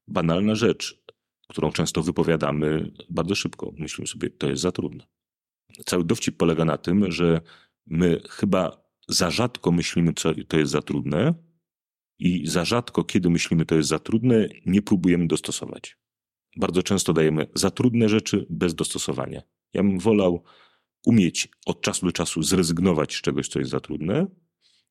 banalna 0.08 0.54
rzecz, 0.54 1.02
którą 1.48 1.72
często 1.72 2.02
wypowiadamy 2.02 2.92
bardzo 3.10 3.34
szybko. 3.34 3.72
Myślimy 3.78 4.06
sobie, 4.06 4.30
to 4.30 4.48
jest 4.48 4.62
za 4.62 4.72
trudne. 4.72 5.06
Cały 5.86 6.04
dowcip 6.04 6.36
polega 6.36 6.64
na 6.64 6.78
tym, 6.78 7.12
że 7.12 7.40
my 7.86 8.20
chyba 8.28 8.84
za 9.08 9.30
rzadko 9.30 9.72
myślimy, 9.72 10.12
co 10.12 10.32
to 10.48 10.58
jest 10.58 10.72
za 10.72 10.82
trudne, 10.82 11.34
i 12.20 12.46
za 12.46 12.64
rzadko, 12.64 13.04
kiedy 13.04 13.30
myślimy, 13.30 13.66
to 13.66 13.74
jest 13.74 13.88
za 13.88 13.98
trudne, 13.98 14.48
nie 14.66 14.82
próbujemy 14.82 15.26
dostosować. 15.26 15.96
Bardzo 16.56 16.82
często 16.82 17.12
dajemy 17.12 17.46
za 17.54 17.70
trudne 17.70 18.08
rzeczy 18.08 18.46
bez 18.50 18.74
dostosowania. 18.74 19.42
Ja 19.74 19.82
bym 19.82 19.98
wolał 19.98 20.44
umieć 21.06 21.48
od 21.66 21.80
czasu 21.80 22.06
do 22.06 22.12
czasu 22.12 22.42
zrezygnować 22.42 23.14
z 23.14 23.20
czegoś, 23.20 23.48
co 23.48 23.58
jest 23.58 23.70
za 23.70 23.80
trudne, 23.80 24.26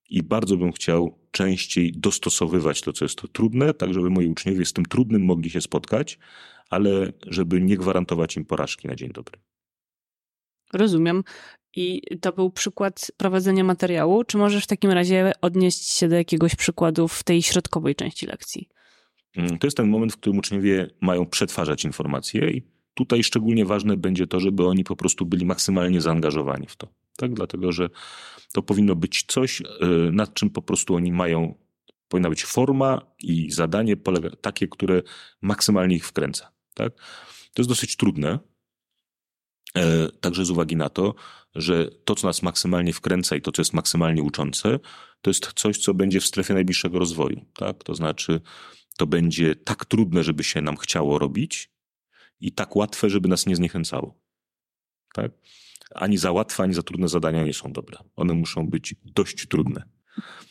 i 0.10 0.24
bardzo 0.24 0.58
bym 0.58 0.72
chciał 0.72 1.18
częściej 1.32 1.92
dostosowywać 1.92 2.82
to, 2.82 2.94
co 2.94 3.06
jest 3.06 3.16
to 3.16 3.28
trudne, 3.28 3.74
tak 3.74 3.94
żeby 3.94 4.10
moi 4.10 4.28
uczniowie 4.28 4.66
z 4.66 4.74
tym 4.74 4.86
trudnym 4.86 5.26
mogli 5.26 5.50
się 5.50 5.62
spotkać, 5.62 6.20
ale 6.70 7.14
żeby 7.28 7.62
nie 7.62 7.78
gwarantować 7.78 8.38
im 8.38 8.46
porażki 8.46 8.88
na 8.88 8.96
dzień 8.96 9.10
dobry. 9.10 9.40
Rozumiem. 10.74 11.24
I 11.76 12.02
to 12.22 12.32
był 12.32 12.50
przykład 12.50 13.12
prowadzenia 13.18 13.64
materiału. 13.64 14.24
Czy 14.24 14.38
możesz 14.38 14.64
w 14.64 14.68
takim 14.68 14.92
razie 14.92 15.32
odnieść 15.42 15.90
się 15.90 16.08
do 16.08 16.16
jakiegoś 16.16 16.56
przykładu 16.56 17.08
w 17.08 17.24
tej 17.24 17.42
środkowej 17.42 17.96
części 17.96 18.26
lekcji? 18.26 18.70
Mm, 19.36 19.58
to 19.58 19.68
jest 19.68 19.78
ten 19.78 19.90
moment, 19.90 20.14
w 20.14 20.18
którym 20.18 20.40
uczniowie 20.40 20.88
mają 21.02 21.26
przetwarzać 21.26 21.86
informacje 21.86 22.52
i 22.52 22.64
tutaj 22.94 23.24
szczególnie 23.24 23.66
ważne 23.66 23.98
będzie 23.98 24.28
to, 24.28 24.40
żeby 24.40 24.68
oni 24.68 24.84
po 24.84 24.96
prostu 24.96 25.26
byli 25.26 25.46
maksymalnie 25.46 26.02
zaangażowani 26.02 26.68
w 26.68 26.76
to. 26.76 26.88
Tak? 27.18 27.34
Dlatego, 27.34 27.72
że 27.72 27.90
to 28.54 28.62
powinno 28.62 28.96
być 28.96 29.24
coś, 29.28 29.62
e, 29.62 29.66
nad 30.12 30.34
czym 30.34 30.50
po 30.50 30.62
prostu 30.62 30.96
oni 30.96 31.12
mają, 31.12 31.56
powinna 32.08 32.30
być 32.30 32.46
forma 32.46 33.02
i 33.20 33.52
zadanie 33.52 33.98
polega, 33.98 34.30
takie, 34.42 34.68
które 34.68 35.02
maksymalnie 35.42 35.96
ich 35.96 36.06
wkręca. 36.08 36.52
Tak? 36.74 36.94
To 37.54 37.62
jest 37.62 37.70
dosyć 37.70 37.96
trudne, 37.96 38.40
e, 39.76 40.10
także 40.22 40.46
z 40.46 40.50
uwagi 40.50 40.76
na 40.76 40.90
to, 40.90 41.16
że 41.56 41.92
to, 42.06 42.16
co 42.16 42.28
nas 42.28 42.42
maksymalnie 42.42 42.94
wkręca 42.94 43.36
i 43.36 43.42
to, 43.42 43.52
co 43.52 43.62
jest 43.62 43.74
maksymalnie 43.74 44.24
uczące, 44.24 44.80
to 45.22 45.30
jest 45.30 45.54
coś, 45.54 45.78
co 45.78 45.94
będzie 45.94 46.20
w 46.20 46.26
strefie 46.26 46.54
najbliższego 46.54 47.00
rozwoju. 47.00 47.46
Tak? 47.54 47.84
To 47.84 47.96
znaczy, 47.96 48.42
to 48.98 49.08
będzie 49.08 49.56
tak 49.56 49.86
trudne, 49.86 50.24
żeby 50.24 50.44
się 50.44 50.62
nam 50.62 50.78
chciało 50.78 51.20
robić 51.20 51.72
i 52.40 52.52
tak 52.52 52.76
łatwe, 52.76 53.10
żeby 53.10 53.30
nas 53.30 53.46
nie 53.46 53.56
zniechęcało. 53.56 54.20
Tak? 55.14 55.32
Ani 55.96 56.18
za 56.18 56.32
łatwe, 56.32 56.64
ani 56.64 56.74
za 56.74 56.84
trudne 56.84 57.08
zadania 57.08 57.44
nie 57.44 57.54
są 57.54 57.72
dobre. 57.72 57.98
One 58.16 58.34
muszą 58.34 58.68
być 58.68 58.96
dość 59.04 59.48
trudne. 59.48 59.84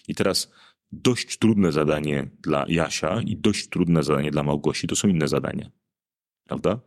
I 0.09 0.15
teraz 0.15 0.53
dość 0.93 1.39
trudne 1.39 1.73
zadanie 1.73 2.31
dla 2.43 2.65
Jasia 2.69 3.23
i 3.23 3.37
dość 3.37 3.69
trudne 3.69 4.03
zadanie 4.03 4.31
dla 4.31 4.43
Małgosi 4.43 4.87
to 4.87 4.97
są 4.97 5.09
inne 5.09 5.29
zadania. 5.29 5.71
Prawda? 6.45 6.81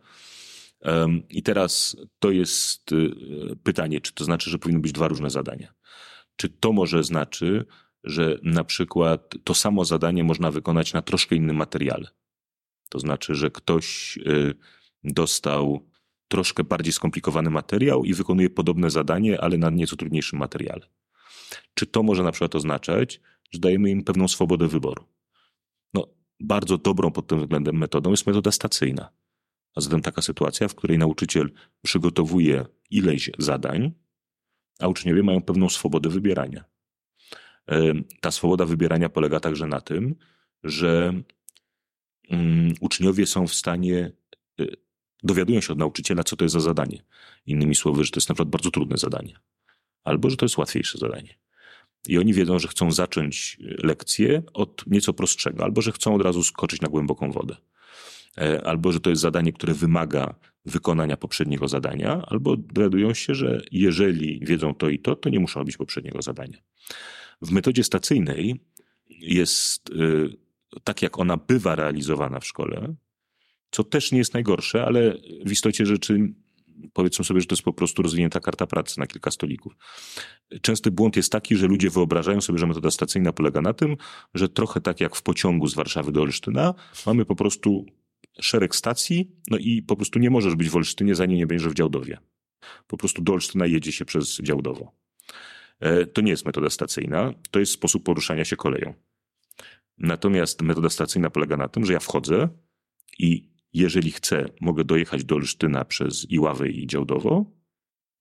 I 1.30 1.42
teraz 1.42 1.96
to 2.18 2.30
jest 2.30 2.92
y, 2.92 3.10
pytanie, 3.62 4.00
czy 4.00 4.12
to 4.12 4.24
znaczy, 4.24 4.50
że 4.50 4.58
powinny 4.58 4.80
być 4.80 4.92
dwa 4.92 5.08
różne 5.08 5.30
zadania? 5.30 5.74
Czy 6.36 6.48
to 6.48 6.72
może 6.72 7.04
znaczy, 7.04 7.66
że 8.04 8.38
na 8.42 8.64
przykład 8.64 9.34
to 9.44 9.54
samo 9.54 9.84
zadanie 9.84 10.24
można 10.24 10.50
wykonać 10.50 10.92
na 10.92 11.02
troszkę 11.02 11.36
innym 11.36 11.56
materiale? 11.56 12.08
To 12.88 12.98
znaczy, 12.98 13.34
że 13.34 13.50
ktoś 13.50 14.16
y, 14.16 14.54
dostał 15.04 15.88
troszkę 16.32 16.64
bardziej 16.64 16.92
skomplikowany 16.92 17.50
materiał 17.50 18.04
i 18.04 18.14
wykonuje 18.14 18.50
podobne 18.50 18.90
zadanie, 18.90 19.40
ale 19.40 19.58
na 19.58 19.70
nieco 19.70 19.96
trudniejszym 19.96 20.38
materiale. 20.38 20.86
Czy 21.74 21.86
to 21.86 22.02
może 22.02 22.22
na 22.22 22.32
przykład 22.32 22.54
oznaczać, 22.54 23.20
że 23.50 23.60
dajemy 23.60 23.90
im 23.90 24.04
pewną 24.04 24.28
swobodę 24.28 24.68
wyboru? 24.68 25.04
No, 25.94 26.08
bardzo 26.40 26.78
dobrą 26.78 27.10
pod 27.10 27.26
tym 27.26 27.40
względem 27.40 27.76
metodą 27.76 28.10
jest 28.10 28.26
metoda 28.26 28.52
stacyjna. 28.52 29.08
A 29.74 29.80
zatem 29.80 30.02
taka 30.02 30.22
sytuacja, 30.22 30.68
w 30.68 30.74
której 30.74 30.98
nauczyciel 30.98 31.50
przygotowuje 31.82 32.64
ileś 32.90 33.30
zadań, 33.38 33.92
a 34.80 34.88
uczniowie 34.88 35.22
mają 35.22 35.42
pewną 35.42 35.68
swobodę 35.68 36.08
wybierania. 36.08 36.64
E, 37.70 37.94
ta 38.20 38.30
swoboda 38.30 38.64
wybierania 38.64 39.08
polega 39.08 39.40
także 39.40 39.66
na 39.66 39.80
tym, 39.80 40.14
że 40.64 41.22
mm, 42.30 42.74
uczniowie 42.80 43.26
są 43.26 43.46
w 43.46 43.54
stanie, 43.54 44.12
e, 44.60 44.64
dowiadują 45.22 45.60
się 45.60 45.72
od 45.72 45.78
nauczyciela, 45.78 46.24
co 46.24 46.36
to 46.36 46.44
jest 46.44 46.52
za 46.52 46.60
zadanie. 46.60 47.02
Innymi 47.46 47.74
słowy, 47.74 48.04
że 48.04 48.10
to 48.10 48.16
jest 48.16 48.28
na 48.28 48.34
przykład 48.34 48.48
bardzo 48.48 48.70
trudne 48.70 48.96
zadanie, 48.96 49.34
albo 50.04 50.30
że 50.30 50.36
to 50.36 50.44
jest 50.44 50.58
łatwiejsze 50.58 50.98
zadanie. 50.98 51.38
I 52.08 52.18
oni 52.18 52.32
wiedzą, 52.32 52.58
że 52.58 52.68
chcą 52.68 52.92
zacząć 52.92 53.58
lekcję 53.60 54.42
od 54.54 54.86
nieco 54.86 55.12
prostszego, 55.12 55.64
albo 55.64 55.82
że 55.82 55.92
chcą 55.92 56.14
od 56.14 56.22
razu 56.22 56.44
skoczyć 56.44 56.80
na 56.80 56.88
głęboką 56.88 57.32
wodę. 57.32 57.56
E, 58.38 58.66
albo 58.66 58.92
że 58.92 59.00
to 59.00 59.10
jest 59.10 59.22
zadanie, 59.22 59.52
które 59.52 59.74
wymaga 59.74 60.34
wykonania 60.64 61.16
poprzedniego 61.16 61.68
zadania, 61.68 62.22
albo 62.26 62.56
dowiadują 62.56 63.14
się, 63.14 63.34
że 63.34 63.62
jeżeli 63.72 64.40
wiedzą 64.46 64.74
to 64.74 64.88
i 64.88 64.98
to, 64.98 65.16
to 65.16 65.28
nie 65.28 65.40
muszą 65.40 65.60
robić 65.60 65.76
poprzedniego 65.76 66.22
zadania. 66.22 66.58
W 67.42 67.50
metodzie 67.50 67.84
stacyjnej 67.84 68.60
jest 69.10 69.90
e, 69.90 70.80
tak, 70.84 71.02
jak 71.02 71.18
ona 71.18 71.36
bywa 71.36 71.74
realizowana 71.74 72.40
w 72.40 72.46
szkole, 72.46 72.94
co 73.72 73.84
też 73.84 74.12
nie 74.12 74.18
jest 74.18 74.34
najgorsze, 74.34 74.84
ale 74.84 75.16
w 75.46 75.52
istocie 75.52 75.86
rzeczy 75.86 76.34
powiedzmy 76.92 77.24
sobie, 77.24 77.40
że 77.40 77.46
to 77.46 77.54
jest 77.54 77.62
po 77.62 77.72
prostu 77.72 78.02
rozwinięta 78.02 78.40
karta 78.40 78.66
pracy 78.66 79.00
na 79.00 79.06
kilka 79.06 79.30
stolików. 79.30 79.76
Częsty 80.62 80.90
błąd 80.90 81.16
jest 81.16 81.32
taki, 81.32 81.56
że 81.56 81.66
ludzie 81.66 81.90
wyobrażają 81.90 82.40
sobie, 82.40 82.58
że 82.58 82.66
metoda 82.66 82.90
stacyjna 82.90 83.32
polega 83.32 83.62
na 83.62 83.72
tym, 83.72 83.96
że 84.34 84.48
trochę 84.48 84.80
tak 84.80 85.00
jak 85.00 85.16
w 85.16 85.22
pociągu 85.22 85.66
z 85.66 85.74
Warszawy 85.74 86.12
do 86.12 86.22
Olsztyna, 86.22 86.74
mamy 87.06 87.24
po 87.24 87.36
prostu 87.36 87.86
szereg 88.40 88.76
stacji, 88.76 89.30
no 89.50 89.58
i 89.58 89.82
po 89.82 89.96
prostu 89.96 90.18
nie 90.18 90.30
możesz 90.30 90.54
być 90.54 90.68
w 90.68 90.76
Olsztynie, 90.76 91.14
zanim 91.14 91.36
nie 91.36 91.46
będziesz 91.46 91.68
w 91.68 91.74
Działdowie. 91.74 92.18
Po 92.86 92.96
prostu 92.96 93.22
do 93.22 93.32
Olsztyna 93.32 93.66
jedzie 93.66 93.92
się 93.92 94.04
przez 94.04 94.40
Działdowo. 94.40 94.92
E, 95.80 96.06
to 96.06 96.20
nie 96.20 96.30
jest 96.30 96.46
metoda 96.46 96.70
stacyjna, 96.70 97.34
to 97.50 97.60
jest 97.60 97.72
sposób 97.72 98.04
poruszania 98.04 98.44
się 98.44 98.56
koleją. 98.56 98.94
Natomiast 99.98 100.62
metoda 100.62 100.88
stacyjna 100.88 101.30
polega 101.30 101.56
na 101.56 101.68
tym, 101.68 101.84
że 101.84 101.92
ja 101.92 102.00
wchodzę 102.00 102.48
i 103.18 103.51
jeżeli 103.72 104.12
chcę, 104.12 104.48
mogę 104.60 104.84
dojechać 104.84 105.24
do 105.24 105.34
Olsztyna 105.34 105.84
przez 105.84 106.30
Iławę 106.30 106.68
i 106.68 106.86
Działdowo. 106.86 107.44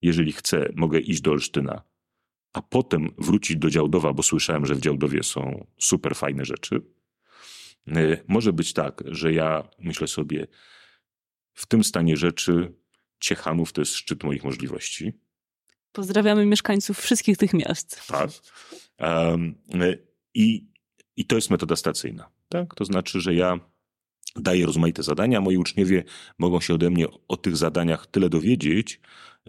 Jeżeli 0.02 0.32
chcę, 0.32 0.70
mogę 0.76 1.00
iść 1.00 1.22
do 1.22 1.32
Olsztyna, 1.32 1.82
a 2.54 2.62
potem 2.62 3.10
wrócić 3.18 3.58
do 3.58 3.70
Działdowa, 3.70 4.14
bo 4.14 4.24
słyszałem, 4.24 4.66
że 4.66 4.76
w 4.76 4.82
Działdowie 4.82 5.24
są 5.24 5.68
super 5.80 6.16
fajne 6.16 6.46
rzeczy. 6.46 6.82
E, 7.88 8.24
może 8.28 8.54
być 8.54 8.74
tak, 8.74 9.04
że 9.06 9.34
ja 9.34 9.70
myślę 9.80 10.08
sobie, 10.08 10.48
w 11.54 11.66
tym 11.66 11.84
stanie 11.84 12.18
rzeczy 12.18 12.74
Ciechanów 13.20 13.74
to 13.74 13.82
jest 13.82 13.96
szczyt 13.96 14.24
moich 14.24 14.44
możliwości. 14.44 15.14
Pozdrawiamy 15.92 16.46
mieszkańców 16.46 17.00
wszystkich 17.00 17.38
tych 17.38 17.54
miast. 17.54 18.08
Tak. 18.08 18.30
Um, 19.00 19.56
i, 20.34 20.68
I 21.16 21.26
to 21.26 21.36
jest 21.36 21.50
metoda 21.50 21.76
stacyjna. 21.76 22.30
Tak? 22.50 22.76
To 22.76 22.86
znaczy, 22.86 23.22
że 23.22 23.34
ja 23.34 23.60
daję 24.36 24.66
rozmaite 24.66 25.04
zadania, 25.04 25.42
moi 25.42 25.58
uczniowie 25.58 26.04
mogą 26.40 26.62
się 26.62 26.74
ode 26.74 26.90
mnie 26.90 27.06
o 27.28 27.38
tych 27.38 27.58
zadaniach 27.58 28.08
tyle 28.08 28.30
dowiedzieć, 28.30 29.00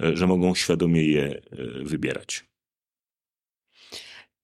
e, 0.03 0.17
że 0.17 0.27
mogą 0.27 0.55
świadomie 0.55 1.05
je 1.05 1.43
wybierać. 1.83 2.53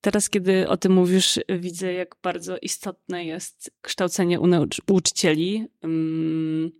Teraz, 0.01 0.29
kiedy 0.29 0.67
o 0.67 0.77
tym 0.77 0.91
mówisz, 0.91 1.39
widzę, 1.59 1.93
jak 1.93 2.15
bardzo 2.23 2.57
istotne 2.57 3.25
jest 3.25 3.71
kształcenie 3.81 4.39
u 4.39 4.47
nauczycieli 4.47 5.67
um, 5.83 6.71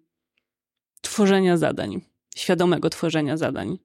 tworzenia 1.01 1.57
zadań, 1.57 2.01
świadomego 2.35 2.89
tworzenia 2.89 3.37
zadań. 3.37 3.77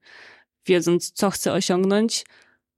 Wiedząc, 0.66 1.10
co 1.10 1.30
chcę 1.30 1.52
osiągnąć, 1.52 2.24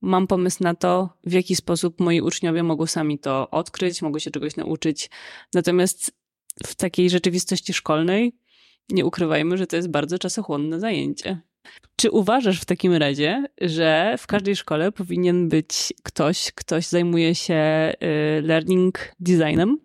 mam 0.00 0.26
pomysł 0.26 0.62
na 0.62 0.74
to, 0.74 1.18
w 1.24 1.32
jaki 1.32 1.56
sposób 1.56 2.00
moi 2.00 2.20
uczniowie 2.20 2.62
mogą 2.62 2.86
sami 2.86 3.18
to 3.18 3.50
odkryć, 3.50 4.02
mogą 4.02 4.18
się 4.18 4.30
czegoś 4.30 4.56
nauczyć. 4.56 5.10
Natomiast 5.54 6.12
w 6.64 6.74
takiej 6.74 7.10
rzeczywistości 7.10 7.74
szkolnej 7.74 8.32
nie 8.88 9.06
ukrywajmy, 9.06 9.58
że 9.58 9.66
to 9.66 9.76
jest 9.76 9.88
bardzo 9.88 10.18
czasochłonne 10.18 10.80
zajęcie. 10.80 11.40
Czy 11.96 12.10
uważasz 12.10 12.60
w 12.60 12.64
takim 12.64 12.92
razie, 12.92 13.44
że 13.60 14.14
w 14.18 14.26
każdej 14.26 14.56
szkole 14.56 14.92
powinien 14.92 15.48
być 15.48 15.92
ktoś, 16.02 16.52
ktoś 16.52 16.86
zajmuje 16.86 17.34
się 17.34 17.92
y, 18.38 18.42
learning 18.42 19.12
designem 19.20 19.78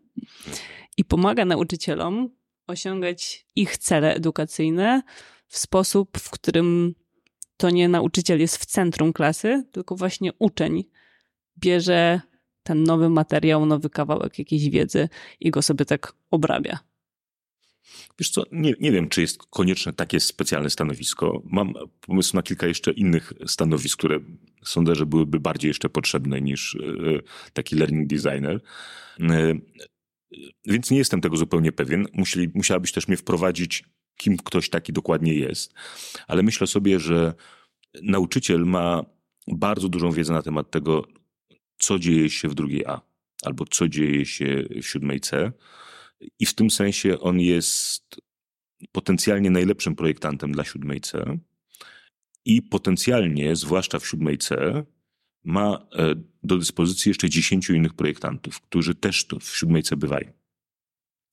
i 0.97 1.05
pomaga 1.05 1.45
nauczycielom 1.45 2.29
osiągać 2.67 3.45
ich 3.55 3.77
cele 3.77 4.15
edukacyjne 4.15 5.01
w 5.47 5.57
sposób, 5.57 6.17
w 6.17 6.29
którym 6.29 6.95
to 7.57 7.69
nie 7.69 7.89
nauczyciel 7.89 8.39
jest 8.39 8.57
w 8.57 8.65
centrum 8.65 9.13
klasy, 9.13 9.63
tylko 9.71 9.95
właśnie 9.95 10.31
uczeń 10.39 10.83
bierze 11.57 12.21
ten 12.63 12.83
nowy 12.83 13.09
materiał, 13.09 13.65
nowy 13.65 13.89
kawałek 13.89 14.39
jakiejś 14.39 14.69
wiedzy 14.69 15.09
i 15.39 15.51
go 15.51 15.61
sobie 15.61 15.85
tak 15.85 16.13
obrabia. 16.31 16.79
Wiesz 18.19 18.29
co, 18.29 18.43
nie, 18.51 18.73
nie 18.79 18.91
wiem, 18.91 19.09
czy 19.09 19.21
jest 19.21 19.43
konieczne 19.49 19.93
takie 19.93 20.19
specjalne 20.19 20.69
stanowisko. 20.69 21.41
Mam 21.45 21.73
pomysł 22.01 22.35
na 22.35 22.43
kilka 22.43 22.67
jeszcze 22.67 22.91
innych 22.91 23.33
stanowisk, 23.45 23.97
które 23.97 24.19
sądzę, 24.63 24.95
że 24.95 25.05
byłyby 25.05 25.39
bardziej 25.39 25.69
jeszcze 25.69 25.89
potrzebne 25.89 26.41
niż 26.41 26.75
e, 26.75 26.79
taki 27.53 27.75
learning 27.75 28.07
designer. 28.07 28.61
E, 29.19 29.53
więc 30.65 30.91
nie 30.91 30.97
jestem 30.97 31.21
tego 31.21 31.37
zupełnie 31.37 31.71
pewien. 31.71 32.07
Musieli, 32.13 32.49
musiałabyś 32.53 32.91
też 32.91 33.07
mnie 33.07 33.17
wprowadzić, 33.17 33.83
kim 34.17 34.37
ktoś 34.37 34.69
taki 34.69 34.93
dokładnie 34.93 35.33
jest. 35.33 35.73
Ale 36.27 36.43
myślę 36.43 36.67
sobie, 36.67 36.99
że 36.99 37.33
nauczyciel 38.03 38.65
ma 38.65 39.05
bardzo 39.47 39.89
dużą 39.89 40.11
wiedzę 40.11 40.33
na 40.33 40.41
temat 40.41 40.71
tego, 40.71 41.07
co 41.81 41.99
dzieje 41.99 42.29
się 42.29 42.49
w 42.49 42.55
drugiej 42.55 42.85
A 42.85 43.01
albo 43.43 43.65
co 43.65 43.87
dzieje 43.87 44.25
się 44.25 44.65
w 44.81 44.87
siódmej 44.87 45.19
C 45.19 45.51
i 46.39 46.45
w 46.45 46.53
tym 46.53 46.71
sensie 46.71 47.19
on 47.19 47.39
jest 47.39 48.21
potencjalnie 48.91 49.49
najlepszym 49.49 49.95
projektantem 49.95 50.51
dla 50.51 50.63
siódmej 50.63 51.01
C 51.01 51.37
i 52.45 52.61
potencjalnie, 52.61 53.55
zwłaszcza 53.55 53.99
w 53.99 54.07
siódmej 54.07 54.37
C, 54.37 54.83
ma 55.43 55.87
e, 55.95 56.15
do 56.43 56.57
dyspozycji 56.57 57.09
jeszcze 57.09 57.29
dziesięciu 57.29 57.73
innych 57.73 57.93
projektantów, 57.93 58.61
którzy 58.61 58.95
też 58.95 59.25
w 59.41 59.57
siódmej 59.57 59.83
C 59.83 59.97
bywają. 59.97 60.31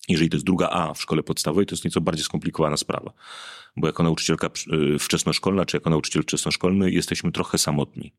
Jeżeli 0.08 0.30
to 0.30 0.36
jest 0.36 0.46
druga 0.46 0.68
A 0.68 0.94
w 0.94 1.02
szkole 1.02 1.22
podstawowej, 1.22 1.66
to 1.66 1.74
jest 1.74 1.84
nieco 1.84 2.00
bardziej 2.00 2.24
skomplikowana 2.24 2.76
sprawa, 2.76 3.12
bo 3.76 3.86
jako 3.86 4.02
nauczycielka 4.02 4.46
e, 4.46 4.98
wczesnoszkolna, 4.98 5.66
czy 5.66 5.76
jako 5.76 5.90
nauczyciel 5.90 6.22
wczesnoszkolny 6.22 6.90
jesteśmy 6.90 7.32
trochę 7.32 7.58
samotni. 7.58 8.12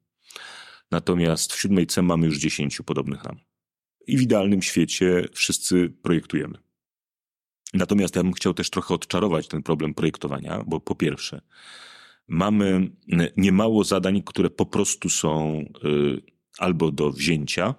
Natomiast 0.92 1.54
w 1.54 1.62
siódmej 1.62 1.88
C 1.88 2.02
mamy 2.02 2.26
już 2.26 2.38
dziesięciu 2.38 2.84
podobnych 2.84 3.24
nam 3.24 3.40
i 4.08 4.18
w 4.18 4.22
idealnym 4.22 4.62
świecie 4.62 5.28
wszyscy 5.34 5.90
projektujemy. 5.90 6.58
Natomiast 7.74 8.16
ja 8.16 8.24
bym 8.24 8.34
chciał 8.34 8.54
też 8.54 8.70
trochę 8.70 8.94
odczarować 8.94 9.48
ten 9.48 9.64
problem 9.64 9.94
projektowania, 9.94 10.64
bo 10.68 10.80
po 10.80 10.96
pierwsze, 10.96 11.42
mamy 12.28 12.92
niemało 13.38 13.84
zadań, 13.84 14.24
które 14.26 14.50
po 14.50 14.66
prostu 14.66 15.10
są 15.10 15.66
y, 15.84 16.22
albo 16.58 16.92
do 16.92 17.12
wzięcia, 17.12 17.76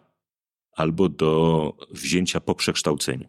albo 0.72 1.08
do 1.08 1.72
wzięcia 1.90 2.40
po 2.40 2.54
przekształceniu. 2.54 3.28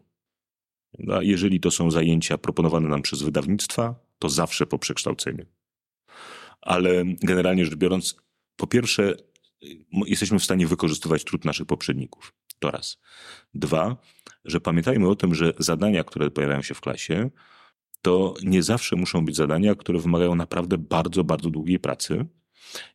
Jeżeli 1.21 1.59
to 1.59 1.71
są 1.71 1.91
zajęcia 1.91 2.37
proponowane 2.37 2.87
nam 2.87 3.01
przez 3.01 3.21
wydawnictwa, 3.21 3.95
to 4.19 4.29
zawsze 4.29 4.67
po 4.67 4.79
przekształceniu. 4.79 5.45
Ale 6.61 7.03
generalnie 7.05 7.65
rzecz 7.65 7.75
biorąc, 7.75 8.15
po 8.55 8.67
pierwsze, 8.67 9.15
jesteśmy 10.05 10.39
w 10.39 10.43
stanie 10.43 10.67
wykorzystywać 10.67 11.23
trud 11.23 11.45
naszych 11.45 11.65
poprzedników. 11.67 12.33
To 12.59 12.71
raz. 12.71 12.97
Dwa, 13.53 13.97
że 14.45 14.61
pamiętajmy 14.61 15.07
o 15.07 15.15
tym, 15.15 15.35
że 15.35 15.53
zadania, 15.59 16.03
które 16.03 16.31
pojawiają 16.31 16.61
się 16.61 16.73
w 16.73 16.81
klasie, 16.81 17.29
to 18.01 18.33
nie 18.43 18.63
zawsze 18.63 18.95
muszą 18.95 19.25
być 19.25 19.35
zadania, 19.35 19.75
które 19.75 19.99
wymagają 19.99 20.35
naprawdę 20.35 20.77
bardzo, 20.77 21.23
bardzo 21.23 21.49
długiej 21.49 21.79
pracy. 21.79 22.25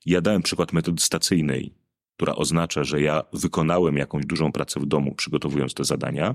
Ja 0.06 0.20
dałem 0.20 0.42
przykład 0.42 0.72
metody 0.72 1.02
stacyjnej, 1.02 1.74
która 2.16 2.34
oznacza, 2.34 2.84
że 2.84 3.00
ja 3.00 3.22
wykonałem 3.32 3.96
jakąś 3.96 4.26
dużą 4.26 4.52
pracę 4.52 4.80
w 4.80 4.86
domu, 4.86 5.14
przygotowując 5.14 5.74
te 5.74 5.84
zadania, 5.84 6.34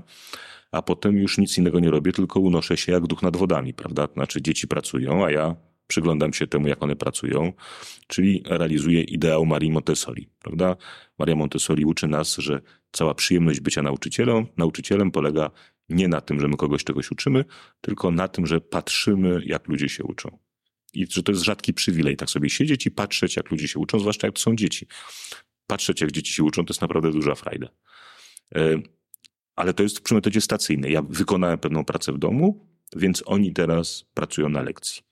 a 0.72 0.82
potem 0.82 1.16
już 1.16 1.38
nic 1.38 1.58
innego 1.58 1.80
nie 1.80 1.90
robię, 1.90 2.12
tylko 2.12 2.40
unoszę 2.40 2.76
się 2.76 2.92
jak 2.92 3.06
duch 3.06 3.22
nad 3.22 3.36
wodami, 3.36 3.74
prawda? 3.74 4.08
Znaczy 4.14 4.42
dzieci 4.42 4.68
pracują, 4.68 5.24
a 5.24 5.30
ja 5.30 5.56
przyglądam 5.92 6.32
się 6.32 6.46
temu, 6.46 6.68
jak 6.68 6.82
one 6.82 6.96
pracują, 6.96 7.52
czyli 8.06 8.42
realizuję 8.46 9.02
ideał 9.02 9.46
Marii 9.46 9.70
Montessori, 9.70 10.28
prawda? 10.38 10.76
Maria 11.18 11.36
Montessori 11.36 11.84
uczy 11.84 12.08
nas, 12.08 12.36
że 12.36 12.60
cała 12.92 13.14
przyjemność 13.14 13.60
bycia 13.60 13.82
nauczycielem, 13.82 14.46
nauczycielem 14.56 15.10
polega 15.10 15.50
nie 15.88 16.08
na 16.08 16.20
tym, 16.20 16.40
że 16.40 16.48
my 16.48 16.56
kogoś 16.56 16.84
czegoś 16.84 17.10
uczymy, 17.10 17.44
tylko 17.80 18.10
na 18.10 18.28
tym, 18.28 18.46
że 18.46 18.60
patrzymy, 18.60 19.42
jak 19.46 19.68
ludzie 19.68 19.88
się 19.88 20.04
uczą. 20.04 20.38
I 20.94 21.06
że 21.10 21.22
to 21.22 21.32
jest 21.32 21.44
rzadki 21.44 21.74
przywilej, 21.74 22.16
tak 22.16 22.30
sobie 22.30 22.50
siedzieć 22.50 22.86
i 22.86 22.90
patrzeć, 22.90 23.36
jak 23.36 23.50
ludzie 23.50 23.68
się 23.68 23.78
uczą, 23.78 23.98
zwłaszcza 23.98 24.26
jak 24.26 24.34
to 24.34 24.40
są 24.42 24.56
dzieci. 24.56 24.86
Patrzeć, 25.66 26.00
jak 26.00 26.12
dzieci 26.12 26.32
się 26.32 26.44
uczą, 26.44 26.64
to 26.64 26.72
jest 26.72 26.80
naprawdę 26.80 27.12
duża 27.12 27.34
frajda. 27.34 27.68
E, 28.54 28.82
ale 29.56 29.74
to 29.74 29.82
jest 29.82 30.00
przy 30.00 30.14
metodzie 30.14 30.40
stacyjnej. 30.40 30.92
Ja 30.92 31.02
wykonałem 31.02 31.58
pewną 31.58 31.84
pracę 31.84 32.12
w 32.12 32.18
domu, 32.18 32.66
więc 32.96 33.22
oni 33.26 33.52
teraz 33.52 34.04
pracują 34.14 34.48
na 34.48 34.62
lekcji. 34.62 35.11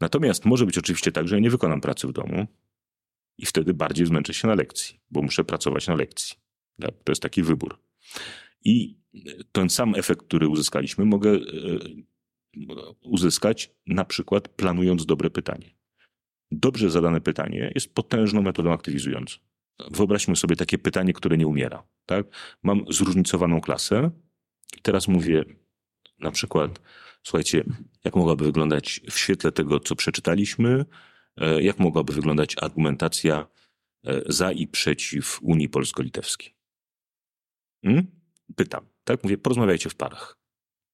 Natomiast 0.00 0.44
może 0.44 0.66
być 0.66 0.78
oczywiście 0.78 1.12
tak, 1.12 1.28
że 1.28 1.34
ja 1.34 1.40
nie 1.40 1.50
wykonam 1.50 1.80
pracy 1.80 2.06
w 2.06 2.12
domu 2.12 2.46
i 3.38 3.46
wtedy 3.46 3.74
bardziej 3.74 4.06
zmęczę 4.06 4.34
się 4.34 4.48
na 4.48 4.54
lekcji, 4.54 5.00
bo 5.10 5.22
muszę 5.22 5.44
pracować 5.44 5.88
na 5.88 5.94
lekcji. 5.94 6.36
Tak? 6.80 6.94
To 7.04 7.12
jest 7.12 7.22
taki 7.22 7.42
wybór. 7.42 7.78
I 8.64 8.98
ten 9.52 9.70
sam 9.70 9.94
efekt, 9.94 10.26
który 10.26 10.48
uzyskaliśmy, 10.48 11.04
mogę 11.04 11.30
e, 11.30 11.38
uzyskać 13.00 13.70
na 13.86 14.04
przykład 14.04 14.48
planując 14.48 15.06
dobre 15.06 15.30
pytanie. 15.30 15.74
Dobrze 16.50 16.90
zadane 16.90 17.20
pytanie 17.20 17.72
jest 17.74 17.94
potężną 17.94 18.42
metodą 18.42 18.72
aktywizującą. 18.72 19.38
Wyobraźmy 19.90 20.36
sobie 20.36 20.56
takie 20.56 20.78
pytanie, 20.78 21.12
które 21.12 21.36
nie 21.36 21.46
umiera. 21.46 21.82
Tak? 22.06 22.26
Mam 22.62 22.84
zróżnicowaną 22.90 23.60
klasę 23.60 24.10
i 24.78 24.80
teraz 24.82 25.08
mówię 25.08 25.44
na 26.18 26.30
przykład, 26.30 26.80
słuchajcie, 27.22 27.64
jak 28.04 28.16
mogłaby 28.16 28.44
wyglądać 28.44 29.00
w 29.10 29.18
świetle 29.18 29.52
tego, 29.52 29.80
co 29.80 29.96
przeczytaliśmy, 29.96 30.84
e, 31.36 31.62
jak 31.62 31.78
mogłaby 31.78 32.12
wyglądać 32.12 32.56
argumentacja 32.62 33.46
e, 34.04 34.22
za 34.26 34.52
i 34.52 34.66
przeciw 34.66 35.38
Unii 35.42 35.68
Polsko-Litewskiej? 35.68 36.54
Hmm? 37.84 38.06
Pytam, 38.56 38.86
tak? 39.04 39.24
Mówię, 39.24 39.38
porozmawiajcie 39.38 39.90
w 39.90 39.94
parach. 39.94 40.38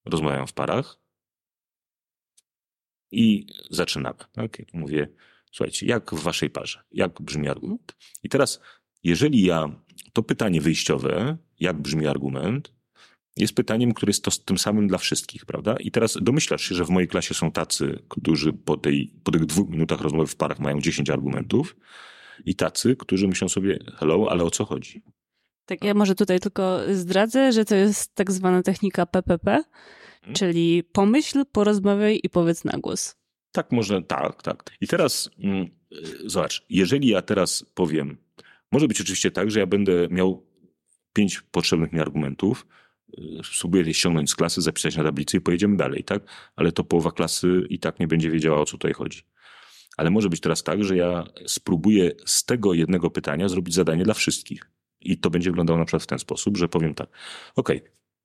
Rozmawiam 0.04 0.46
w 0.46 0.52
parach 0.52 1.00
i 3.10 3.46
zaczynamy. 3.70 4.18
Tak? 4.32 4.62
Mówię, 4.72 5.08
słuchajcie, 5.52 5.86
jak 5.86 6.14
w 6.14 6.22
waszej 6.22 6.50
parze? 6.50 6.82
Jak 6.92 7.22
brzmi 7.22 7.48
argument? 7.48 7.96
I 8.22 8.28
teraz, 8.28 8.60
jeżeli 9.02 9.42
ja, 9.42 9.80
to 10.12 10.22
pytanie 10.22 10.60
wyjściowe, 10.60 11.36
jak 11.60 11.76
brzmi 11.82 12.06
argument, 12.06 12.72
jest 13.38 13.54
pytaniem, 13.54 13.94
które 13.94 14.10
jest 14.10 14.24
to 14.24 14.30
tym 14.44 14.58
samym 14.58 14.88
dla 14.88 14.98
wszystkich, 14.98 15.46
prawda? 15.46 15.76
I 15.80 15.90
teraz 15.90 16.18
domyślasz 16.20 16.62
się, 16.62 16.74
że 16.74 16.84
w 16.84 16.90
mojej 16.90 17.08
klasie 17.08 17.34
są 17.34 17.52
tacy, 17.52 18.02
którzy 18.08 18.52
po, 18.52 18.76
tej, 18.76 19.12
po 19.24 19.32
tych 19.32 19.46
dwóch 19.46 19.70
minutach 19.70 20.00
rozmowy 20.00 20.26
w 20.26 20.36
parach 20.36 20.58
mają 20.58 20.80
10 20.80 21.10
argumentów 21.10 21.76
i 22.44 22.54
tacy, 22.54 22.96
którzy 22.96 23.28
myślą 23.28 23.48
sobie, 23.48 23.78
hello, 23.96 24.26
ale 24.30 24.44
o 24.44 24.50
co 24.50 24.64
chodzi? 24.64 25.02
Tak, 25.66 25.84
ja 25.84 25.94
może 25.94 26.14
tutaj 26.14 26.40
tylko 26.40 26.80
zdradzę, 26.92 27.52
że 27.52 27.64
to 27.64 27.74
jest 27.74 28.14
tak 28.14 28.30
zwana 28.30 28.62
technika 28.62 29.06
PPP, 29.06 29.64
hmm? 30.20 30.34
czyli 30.34 30.84
pomyśl, 30.92 31.44
porozmawiaj 31.52 32.20
i 32.22 32.30
powiedz 32.30 32.64
na 32.64 32.78
głos. 32.78 33.16
Tak, 33.52 33.72
może, 33.72 34.02
tak, 34.02 34.42
tak. 34.42 34.70
I 34.80 34.86
teraz 34.86 35.30
mm, 35.38 35.66
zobacz, 36.26 36.66
jeżeli 36.70 37.08
ja 37.08 37.22
teraz 37.22 37.64
powiem, 37.74 38.16
może 38.72 38.88
być 38.88 39.00
oczywiście 39.00 39.30
tak, 39.30 39.50
że 39.50 39.60
ja 39.60 39.66
będę 39.66 40.08
miał 40.10 40.46
pięć 41.12 41.42
potrzebnych 41.50 41.92
mi 41.92 42.00
argumentów, 42.00 42.66
spróbuję 43.44 43.82
je 43.82 43.94
ściągnąć 43.94 44.30
z 44.30 44.36
klasy, 44.36 44.62
zapisać 44.62 44.96
na 44.96 45.04
tablicy 45.04 45.36
i 45.36 45.40
pojedziemy 45.40 45.76
dalej, 45.76 46.04
tak? 46.04 46.22
Ale 46.56 46.72
to 46.72 46.84
połowa 46.84 47.10
klasy 47.10 47.66
i 47.70 47.78
tak 47.78 48.00
nie 48.00 48.06
będzie 48.06 48.30
wiedziała, 48.30 48.60
o 48.60 48.64
co 48.64 48.72
tutaj 48.72 48.92
chodzi. 48.92 49.22
Ale 49.96 50.10
może 50.10 50.28
być 50.28 50.40
teraz 50.40 50.62
tak, 50.62 50.84
że 50.84 50.96
ja 50.96 51.24
spróbuję 51.46 52.12
z 52.26 52.44
tego 52.44 52.74
jednego 52.74 53.10
pytania 53.10 53.48
zrobić 53.48 53.74
zadanie 53.74 54.04
dla 54.04 54.14
wszystkich. 54.14 54.70
I 55.00 55.18
to 55.18 55.30
będzie 55.30 55.50
wyglądało 55.50 55.78
na 55.78 55.84
przykład 55.84 56.02
w 56.02 56.06
ten 56.06 56.18
sposób, 56.18 56.56
że 56.56 56.68
powiem 56.68 56.94
tak, 56.94 57.08
ok, 57.56 57.68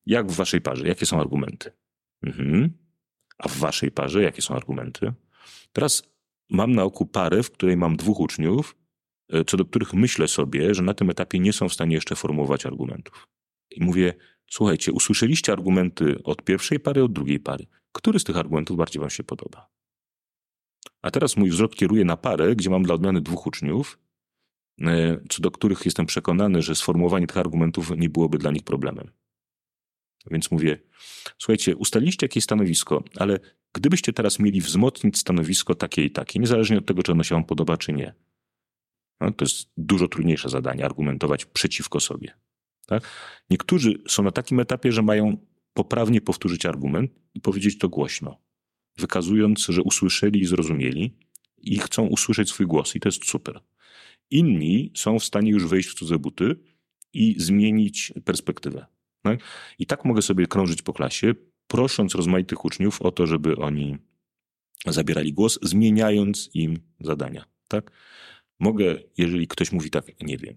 jak 0.06 0.32
w 0.32 0.36
waszej 0.36 0.62
parze, 0.62 0.88
jakie 0.88 1.06
są 1.06 1.20
argumenty? 1.20 1.72
Mhm. 2.24 2.74
A 3.38 3.48
w 3.48 3.58
waszej 3.58 3.92
parze, 3.92 4.24
jakie 4.24 4.42
są 4.42 4.56
argumenty? 4.56 5.14
Teraz 5.74 6.04
mam 6.50 6.72
na 6.72 6.84
oku 6.84 7.06
parę, 7.06 7.44
w 7.44 7.52
której 7.52 7.78
mam 7.78 7.96
dwóch 7.96 8.20
uczniów, 8.20 8.76
e, 9.30 9.46
co 9.46 9.58
do 9.58 9.66
których 9.66 9.94
myślę 9.94 10.28
sobie, 10.28 10.76
że 10.76 10.84
na 10.84 10.94
tym 10.94 11.10
etapie 11.10 11.40
nie 11.40 11.54
są 11.54 11.70
w 11.70 11.74
stanie 11.74 11.96
jeszcze 11.96 12.16
formułować 12.16 12.66
argumentów. 12.66 13.28
I 13.72 13.84
mówię, 13.84 14.14
słuchajcie, 14.50 14.92
usłyszeliście 14.92 15.52
argumenty 15.52 16.24
od 16.24 16.44
pierwszej 16.44 16.80
pary, 16.80 17.04
od 17.04 17.14
drugiej 17.14 17.40
pary. 17.40 17.68
Który 17.92 18.20
z 18.20 18.24
tych 18.24 18.38
argumentów 18.38 18.78
bardziej 18.78 19.00
wam 19.00 19.10
się 19.10 19.24
podoba? 19.24 19.70
A 21.02 21.12
teraz 21.12 21.38
mój 21.38 21.50
wzrok 21.50 21.76
kieruje 21.76 22.06
na 22.06 22.18
parę, 22.18 22.56
gdzie 22.56 22.70
mam 22.70 22.84
dla 22.84 22.96
odmiany 22.96 23.22
dwóch 23.22 23.48
uczniów, 23.48 24.00
e, 24.82 25.20
co 25.30 25.42
do 25.42 25.52
których 25.52 25.86
jestem 25.86 26.06
przekonany, 26.06 26.62
że 26.62 26.76
sformułowanie 26.76 27.28
tych 27.28 27.38
argumentów 27.38 27.92
nie 27.98 28.10
byłoby 28.10 28.38
dla 28.38 28.52
nich 28.52 28.64
problemem. 28.64 29.12
Więc 30.32 30.52
mówię, 30.52 30.80
słuchajcie, 31.38 31.76
ustaliliście 31.76 32.26
jakieś 32.26 32.44
stanowisko, 32.44 33.04
ale 33.16 33.40
gdybyście 33.74 34.14
teraz 34.14 34.40
mieli 34.40 34.62
wzmocnić 34.62 35.18
stanowisko 35.18 35.76
takie 35.76 36.04
i 36.06 36.12
takie, 36.12 36.40
niezależnie 36.40 36.78
od 36.78 36.86
tego, 36.86 37.04
czy 37.04 37.12
ono 37.12 37.24
się 37.24 37.36
wam 37.36 37.44
podoba, 37.44 37.78
czy 37.78 37.94
nie, 37.94 38.14
no, 39.22 39.32
to 39.32 39.46
jest 39.46 39.70
dużo 39.78 40.08
trudniejsze 40.08 40.50
zadanie, 40.50 40.86
argumentować 40.86 41.46
przeciwko 41.46 42.00
sobie. 42.00 42.34
Tak? 42.86 43.04
Niektórzy 43.50 44.02
są 44.08 44.24
na 44.24 44.32
takim 44.32 44.60
etapie, 44.60 44.92
że 44.92 45.02
mają 45.02 45.38
poprawnie 45.74 46.22
powtórzyć 46.22 46.66
argument 46.66 47.12
i 47.34 47.42
powiedzieć 47.42 47.78
to 47.78 47.90
głośno, 47.90 48.38
wykazując, 48.98 49.66
że 49.66 49.82
usłyszeli 49.82 50.42
i 50.42 50.46
zrozumieli 50.46 51.18
i 51.58 51.80
chcą 51.80 52.06
usłyszeć 52.06 52.50
swój 52.50 52.66
głos 52.66 52.96
i 52.96 53.00
to 53.00 53.08
jest 53.08 53.26
super. 53.26 53.60
Inni 54.32 54.92
są 54.96 55.20
w 55.20 55.24
stanie 55.24 55.52
już 55.52 55.68
wejść 55.68 55.90
w 55.90 55.94
cudze 55.94 56.20
buty 56.20 56.56
i 57.14 57.36
zmienić 57.38 58.14
perspektywę. 58.26 58.86
Tak? 59.22 59.40
I 59.80 59.86
tak 59.86 60.06
mogę 60.06 60.22
sobie 60.22 60.48
krążyć 60.48 60.82
po 60.82 60.94
klasie, 60.94 61.34
prosząc 61.68 62.16
rozmaitych 62.16 62.66
uczniów 62.66 63.02
o 63.02 63.12
to, 63.12 63.28
żeby 63.28 63.56
oni 63.56 63.98
zabierali 64.88 65.34
głos, 65.34 65.60
zmieniając 65.62 66.50
im 66.54 66.80
zadania. 67.00 67.46
Tak? 67.68 67.92
Mogę, 68.60 69.00
jeżeli 69.18 69.48
ktoś 69.48 69.72
mówi 69.72 69.90
tak, 69.90 70.22
nie 70.22 70.38
wiem. 70.38 70.56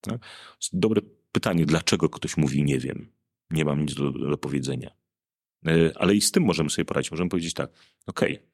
Tak? 0.00 0.26
Dobre 0.72 1.02
pytanie, 1.36 1.66
dlaczego 1.66 2.08
ktoś 2.08 2.36
mówi 2.36 2.62
nie 2.62 2.78
wiem. 2.78 3.08
Nie 3.50 3.64
mam 3.64 3.80
nic 3.80 3.94
do, 3.94 4.10
do 4.10 4.38
powiedzenia. 4.38 4.90
E, 5.66 5.98
ale 5.98 6.14
i 6.14 6.20
z 6.20 6.30
tym 6.30 6.42
możemy 6.42 6.70
sobie 6.70 6.84
poradzić. 6.84 7.10
Możemy 7.10 7.30
powiedzieć 7.30 7.54
tak, 7.54 7.70
okej, 8.06 8.36
okay, 8.36 8.48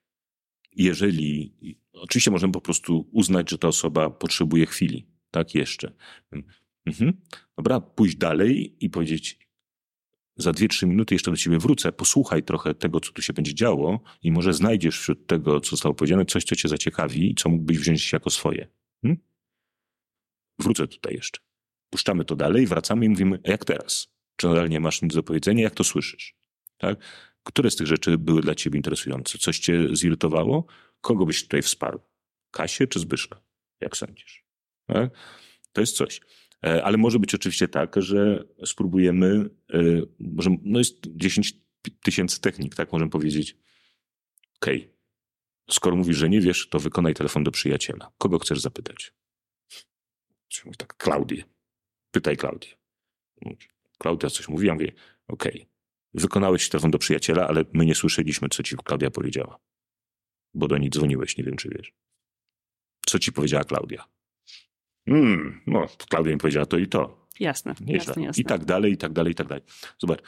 jeżeli, 0.76 1.54
oczywiście 1.92 2.30
możemy 2.30 2.52
po 2.52 2.60
prostu 2.60 3.08
uznać, 3.12 3.50
że 3.50 3.58
ta 3.58 3.68
osoba 3.68 4.10
potrzebuje 4.10 4.66
chwili, 4.66 5.06
tak, 5.30 5.54
jeszcze. 5.54 5.92
Mhm. 6.86 7.12
Dobra, 7.56 7.80
pójść 7.80 8.16
dalej 8.16 8.76
i 8.80 8.90
powiedzieć, 8.90 9.38
za 10.36 10.52
dwie, 10.52 10.68
trzy 10.68 10.86
minuty 10.86 11.14
jeszcze 11.14 11.30
do 11.30 11.36
ciebie 11.36 11.58
wrócę, 11.58 11.92
posłuchaj 11.92 12.42
trochę 12.42 12.74
tego, 12.74 13.00
co 13.00 13.12
tu 13.12 13.22
się 13.22 13.32
będzie 13.32 13.54
działo 13.54 14.00
i 14.22 14.32
może 14.32 14.52
znajdziesz 14.52 14.98
wśród 15.00 15.26
tego, 15.26 15.60
co 15.60 15.70
zostało 15.70 15.94
powiedziane, 15.94 16.24
coś, 16.24 16.44
co 16.44 16.56
cię 16.56 16.68
zaciekawi 16.68 17.30
i 17.30 17.34
co 17.34 17.48
mógłbyś 17.48 17.78
wziąć 17.78 18.12
jako 18.12 18.30
swoje. 18.30 18.68
Hmm? 19.02 19.20
Wrócę 20.58 20.88
tutaj 20.88 21.14
jeszcze. 21.14 21.51
Puszczamy 21.92 22.24
to 22.24 22.36
dalej, 22.36 22.66
wracamy 22.66 23.04
i 23.04 23.08
mówimy, 23.08 23.40
jak 23.44 23.64
teraz? 23.64 24.08
Czy 24.36 24.46
nadal 24.46 24.68
nie 24.68 24.80
masz 24.80 25.02
nic 25.02 25.14
do 25.14 25.22
powiedzenia? 25.22 25.62
Jak 25.62 25.74
to 25.74 25.84
słyszysz? 25.84 26.34
Tak? 26.78 26.98
Które 27.42 27.70
z 27.70 27.76
tych 27.76 27.86
rzeczy 27.86 28.18
były 28.18 28.42
dla 28.42 28.54
ciebie 28.54 28.76
interesujące? 28.76 29.38
Coś 29.38 29.58
cię 29.58 29.96
zirytowało? 29.96 30.66
Kogo 31.00 31.26
byś 31.26 31.42
tutaj 31.42 31.62
wsparł? 31.62 32.00
Kasię 32.50 32.86
czy 32.86 33.00
Zbyszka? 33.00 33.40
Jak 33.80 33.96
sądzisz? 33.96 34.44
Tak? 34.86 35.10
To 35.72 35.80
jest 35.80 35.96
coś. 35.96 36.20
E, 36.64 36.84
ale 36.84 36.96
może 36.96 37.18
być 37.18 37.34
oczywiście 37.34 37.68
tak, 37.68 38.02
że 38.02 38.44
spróbujemy, 38.64 39.50
e, 39.74 39.78
może, 40.18 40.50
no 40.62 40.78
jest 40.78 40.96
10 41.06 41.52
tysięcy 42.02 42.40
technik, 42.40 42.74
tak 42.74 42.92
możemy 42.92 43.10
powiedzieć. 43.10 43.56
Okej, 44.56 44.78
okay. 44.78 44.94
skoro 45.70 45.96
mówisz, 45.96 46.16
że 46.16 46.28
nie 46.28 46.40
wiesz, 46.40 46.68
to 46.68 46.78
wykonaj 46.78 47.14
telefon 47.14 47.44
do 47.44 47.50
przyjaciela. 47.50 48.12
Kogo 48.18 48.38
chcesz 48.38 48.60
zapytać? 48.60 49.12
Tak, 50.78 50.96
Klaudię. 50.96 51.51
Pytaj 52.12 52.36
Klaudię. 52.36 52.68
Klaudia 53.98 54.30
coś 54.30 54.48
mówi, 54.48 54.66
ja 54.66 54.74
mówię, 54.74 54.92
okej, 55.28 55.52
okay. 55.52 55.66
wykonałeś 56.14 56.68
telefon 56.68 56.90
do 56.90 56.98
przyjaciela, 56.98 57.48
ale 57.48 57.64
my 57.72 57.86
nie 57.86 57.94
słyszeliśmy, 57.94 58.48
co 58.48 58.62
ci 58.62 58.76
Klaudia 58.76 59.10
powiedziała. 59.10 59.58
Bo 60.54 60.68
do 60.68 60.78
niej 60.78 60.90
dzwoniłeś, 60.90 61.36
nie 61.36 61.44
wiem, 61.44 61.56
czy 61.56 61.68
wiesz. 61.68 61.92
Co 63.06 63.18
ci 63.18 63.32
powiedziała 63.32 63.64
Klaudia? 63.64 64.08
Hmm, 65.08 65.62
no, 65.66 65.86
Klaudia 66.08 66.32
mi 66.32 66.38
powiedziała 66.38 66.66
to 66.66 66.78
i 66.78 66.86
to. 66.86 67.21
Jasne, 67.40 67.74
jasne, 67.86 68.22
jasne. 68.22 68.40
I 68.40 68.44
tak 68.44 68.64
dalej, 68.64 68.92
i 68.92 68.96
tak 68.96 69.12
dalej, 69.12 69.32
i 69.32 69.34
tak 69.34 69.48
dalej. 69.48 69.64
Zobacz, 69.98 70.20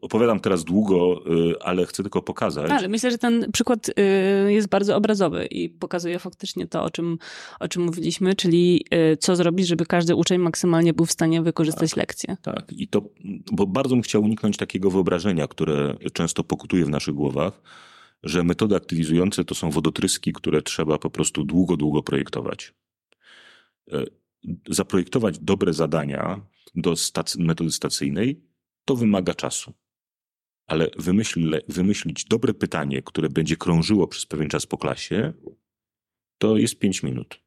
opowiadam 0.00 0.40
teraz 0.40 0.64
długo, 0.64 1.22
y, 1.50 1.62
ale 1.62 1.86
chcę 1.86 2.02
tylko 2.02 2.22
pokazać. 2.22 2.70
Ale 2.70 2.88
myślę, 2.88 3.10
że 3.10 3.18
ten 3.18 3.52
przykład 3.52 3.88
y, 3.88 4.52
jest 4.52 4.68
bardzo 4.68 4.96
obrazowy 4.96 5.46
i 5.46 5.68
pokazuje 5.68 6.18
faktycznie 6.18 6.66
to, 6.66 6.82
o 6.82 6.90
czym, 6.90 7.18
o 7.60 7.68
czym 7.68 7.82
mówiliśmy, 7.82 8.34
czyli 8.34 8.84
y, 9.12 9.16
co 9.16 9.36
zrobić, 9.36 9.66
żeby 9.66 9.86
każdy 9.86 10.14
uczeń 10.14 10.38
maksymalnie 10.38 10.94
był 10.94 11.06
w 11.06 11.12
stanie 11.12 11.42
wykorzystać 11.42 11.90
tak, 11.90 11.96
lekcję. 11.96 12.36
Tak, 12.42 12.72
i 12.72 12.88
to, 12.88 13.02
bo 13.52 13.66
bardzo 13.66 13.94
bym 13.94 14.02
chciał 14.02 14.22
uniknąć 14.22 14.56
takiego 14.56 14.90
wyobrażenia, 14.90 15.48
które 15.48 15.96
często 16.12 16.44
pokutuje 16.44 16.84
w 16.84 16.90
naszych 16.90 17.14
głowach, 17.14 17.60
że 18.22 18.44
metody 18.44 18.76
aktywizujące 18.76 19.44
to 19.44 19.54
są 19.54 19.70
wodotryski, 19.70 20.32
które 20.32 20.62
trzeba 20.62 20.98
po 20.98 21.10
prostu 21.10 21.44
długo, 21.44 21.76
długo 21.76 22.02
projektować. 22.02 22.74
Zaprojektować 24.70 25.38
dobre 25.38 25.72
zadania 25.72 26.46
do 26.74 26.96
stacy, 26.96 27.42
metody 27.42 27.72
stacyjnej, 27.72 28.42
to 28.84 28.96
wymaga 28.96 29.34
czasu. 29.34 29.72
ale 30.66 30.90
wymyśl, 30.98 31.60
wymyślić 31.68 32.24
dobre 32.24 32.54
pytanie, 32.54 33.02
które 33.02 33.28
będzie 33.28 33.56
krążyło 33.56 34.08
przez 34.08 34.26
pewien 34.26 34.48
czas 34.48 34.66
po 34.66 34.78
klasie, 34.78 35.32
to 36.38 36.56
jest 36.56 36.78
pięć 36.78 37.02
minut. 37.02 37.45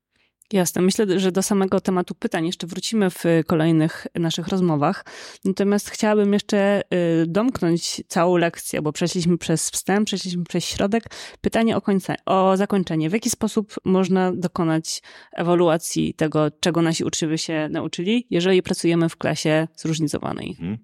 Jasne. 0.53 0.81
Myślę, 0.81 1.19
że 1.19 1.31
do 1.31 1.43
samego 1.43 1.81
tematu 1.81 2.15
pytań 2.15 2.45
jeszcze 2.45 2.67
wrócimy 2.67 3.09
w 3.09 3.23
kolejnych 3.47 4.07
naszych 4.15 4.47
rozmowach. 4.47 5.05
Natomiast 5.45 5.89
chciałabym 5.89 6.33
jeszcze 6.33 6.81
y, 6.81 7.27
domknąć 7.27 8.01
całą 8.07 8.37
lekcję, 8.37 8.81
bo 8.81 8.91
przeszliśmy 8.91 9.37
przez 9.37 9.69
wstęp, 9.69 10.07
przeszliśmy 10.07 10.43
przez 10.43 10.65
środek. 10.65 11.03
Pytanie 11.41 11.77
o, 11.77 11.81
końce, 11.81 12.15
o 12.25 12.57
zakończenie. 12.57 13.09
W 13.09 13.13
jaki 13.13 13.29
sposób 13.29 13.75
można 13.85 14.31
dokonać 14.31 15.01
ewaluacji 15.33 16.13
tego, 16.13 16.51
czego 16.59 16.81
nasi 16.81 17.03
uczniowie 17.03 17.37
się 17.37 17.67
nauczyli, 17.71 18.27
jeżeli 18.29 18.63
pracujemy 18.63 19.09
w 19.09 19.17
klasie 19.17 19.67
zróżnicowanej? 19.75 20.49
Mhm. 20.49 20.77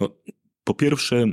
No, 0.00 0.08
po 0.66 0.74
pierwsze, 0.74 1.16
e, 1.16 1.32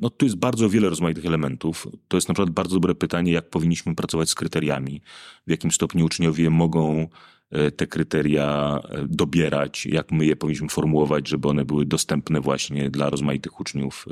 no 0.00 0.10
tu 0.10 0.24
jest 0.26 0.36
bardzo 0.36 0.68
wiele 0.68 0.88
rozmaitych 0.88 1.26
elementów. 1.26 1.88
To 2.08 2.16
jest 2.16 2.28
na 2.28 2.34
przykład 2.34 2.50
bardzo 2.50 2.74
dobre 2.74 2.94
pytanie, 2.94 3.32
jak 3.32 3.50
powinniśmy 3.50 3.94
pracować 3.94 4.30
z 4.30 4.34
kryteriami, 4.34 5.02
w 5.46 5.50
jakim 5.50 5.70
stopniu 5.70 6.04
uczniowie 6.04 6.50
mogą 6.50 7.08
e, 7.50 7.70
te 7.70 7.86
kryteria 7.86 8.80
e, 8.88 9.06
dobierać, 9.08 9.86
jak 9.86 10.12
my 10.12 10.26
je 10.26 10.36
powinniśmy 10.36 10.68
formułować, 10.68 11.28
żeby 11.28 11.48
one 11.48 11.64
były 11.64 11.86
dostępne 11.86 12.40
właśnie 12.40 12.90
dla 12.90 13.10
rozmaitych 13.10 13.60
uczniów 13.60 14.06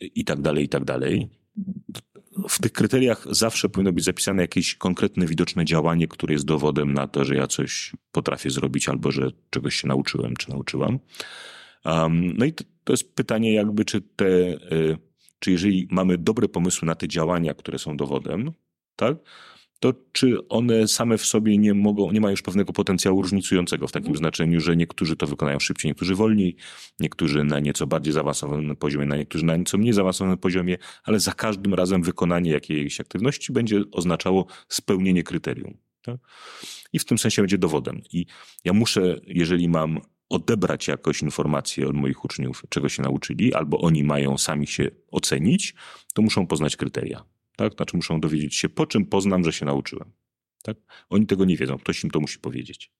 i 0.00 0.24
tak 0.24 0.40
dalej, 0.40 0.64
i 0.64 0.68
tak 0.68 0.84
dalej. 0.84 1.28
W 2.48 2.58
tych 2.60 2.72
kryteriach 2.72 3.26
zawsze 3.30 3.68
powinno 3.68 3.92
być 3.92 4.04
zapisane 4.04 4.42
jakieś 4.42 4.74
konkretne, 4.74 5.26
widoczne 5.26 5.64
działanie, 5.64 6.08
które 6.08 6.32
jest 6.32 6.44
dowodem 6.44 6.94
na 6.94 7.06
to, 7.06 7.24
że 7.24 7.34
ja 7.34 7.46
coś 7.46 7.92
potrafię 8.12 8.50
zrobić 8.50 8.88
albo 8.88 9.10
że 9.10 9.30
czegoś 9.50 9.74
się 9.74 9.88
nauczyłem 9.88 10.36
czy 10.36 10.50
nauczyłam. 10.50 10.98
Um, 11.84 12.36
no 12.36 12.44
i 12.44 12.52
to, 12.90 12.92
jest 12.92 13.14
pytanie 13.14 13.54
jakby, 13.54 13.84
czy 13.84 14.00
te, 14.00 14.26
y, 14.26 14.96
czy 15.38 15.50
jeżeli 15.50 15.88
mamy 15.90 16.18
dobre 16.18 16.48
pomysły 16.48 16.86
na 16.86 16.94
te 16.94 17.08
działania, 17.08 17.54
które 17.54 17.78
są 17.78 17.96
dowodem, 17.96 18.52
tak, 18.96 19.16
to 19.80 19.94
czy 20.12 20.48
one 20.48 20.88
same 20.88 21.18
w 21.18 21.26
sobie 21.26 21.58
nie 21.58 21.74
mogą, 21.74 22.12
nie 22.12 22.20
mają 22.20 22.30
już 22.30 22.42
pewnego 22.42 22.72
potencjału 22.72 23.22
różnicującego 23.22 23.86
w 23.86 23.92
takim 23.92 24.06
mhm. 24.06 24.18
znaczeniu, 24.18 24.60
że 24.60 24.76
niektórzy 24.76 25.16
to 25.16 25.26
wykonają 25.26 25.58
szybciej, 25.60 25.90
niektórzy 25.90 26.14
wolniej, 26.14 26.56
niektórzy 27.00 27.44
na 27.44 27.60
nieco 27.60 27.86
bardziej 27.86 28.12
zaawansowanym 28.12 28.76
poziomie, 28.76 29.06
na 29.06 29.16
niektórzy 29.16 29.44
na 29.44 29.56
nieco 29.56 29.78
mniej 29.78 29.92
zaawansowanym 29.92 30.38
poziomie, 30.38 30.76
ale 31.04 31.20
za 31.20 31.32
każdym 31.32 31.74
razem 31.74 32.02
wykonanie 32.02 32.50
jakiejś 32.50 33.00
aktywności 33.00 33.52
będzie 33.52 33.82
oznaczało 33.92 34.46
spełnienie 34.68 35.22
kryterium. 35.22 35.76
Tak? 36.02 36.16
I 36.92 36.98
w 36.98 37.04
tym 37.04 37.18
sensie 37.18 37.42
będzie 37.42 37.58
dowodem. 37.58 38.00
I 38.12 38.26
ja 38.64 38.72
muszę, 38.72 39.20
jeżeli 39.26 39.68
mam 39.68 40.00
odebrać 40.30 40.88
jakoś 40.88 41.22
informacje 41.22 41.88
od 41.88 41.96
moich 41.96 42.24
uczniów, 42.24 42.62
czego 42.68 42.88
się 42.88 43.02
nauczyli, 43.02 43.54
albo 43.54 43.80
oni 43.80 44.04
mają 44.04 44.38
sami 44.38 44.66
się 44.66 44.90
ocenić, 45.10 45.74
to 46.14 46.22
muszą 46.22 46.46
poznać 46.46 46.76
kryteria. 46.76 47.24
Tak? 47.56 47.74
Znaczy 47.74 47.96
muszą 47.96 48.20
dowiedzieć 48.20 48.54
się, 48.54 48.68
po 48.68 48.86
czym 48.86 49.06
poznam, 49.06 49.44
że 49.44 49.52
się 49.52 49.66
nauczyłem. 49.66 50.12
Tak? 50.62 50.76
Oni 51.08 51.26
tego 51.26 51.44
nie 51.44 51.56
wiedzą, 51.56 51.78
ktoś 51.78 52.04
im 52.04 52.10
to 52.10 52.20
musi 52.20 52.38
powiedzieć. 52.38 52.92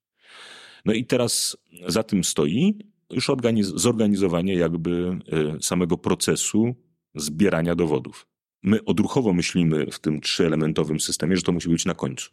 No 0.84 0.92
i 0.92 1.04
teraz 1.04 1.56
za 1.86 2.02
tym 2.02 2.24
stoi 2.24 2.78
już 3.10 3.30
zorganizowanie 3.74 4.54
jakby 4.54 5.18
e, 5.32 5.62
samego 5.62 5.98
procesu 5.98 6.74
zbierania 7.14 7.74
dowodów. 7.74 8.26
My 8.62 8.84
odruchowo 8.84 9.32
myślimy 9.32 9.86
w 9.90 9.98
tym 9.98 10.20
trzyelementowym 10.20 11.00
systemie, 11.00 11.36
że 11.36 11.42
to 11.42 11.52
musi 11.52 11.68
być 11.68 11.84
na 11.84 11.94
końcu. 11.94 12.30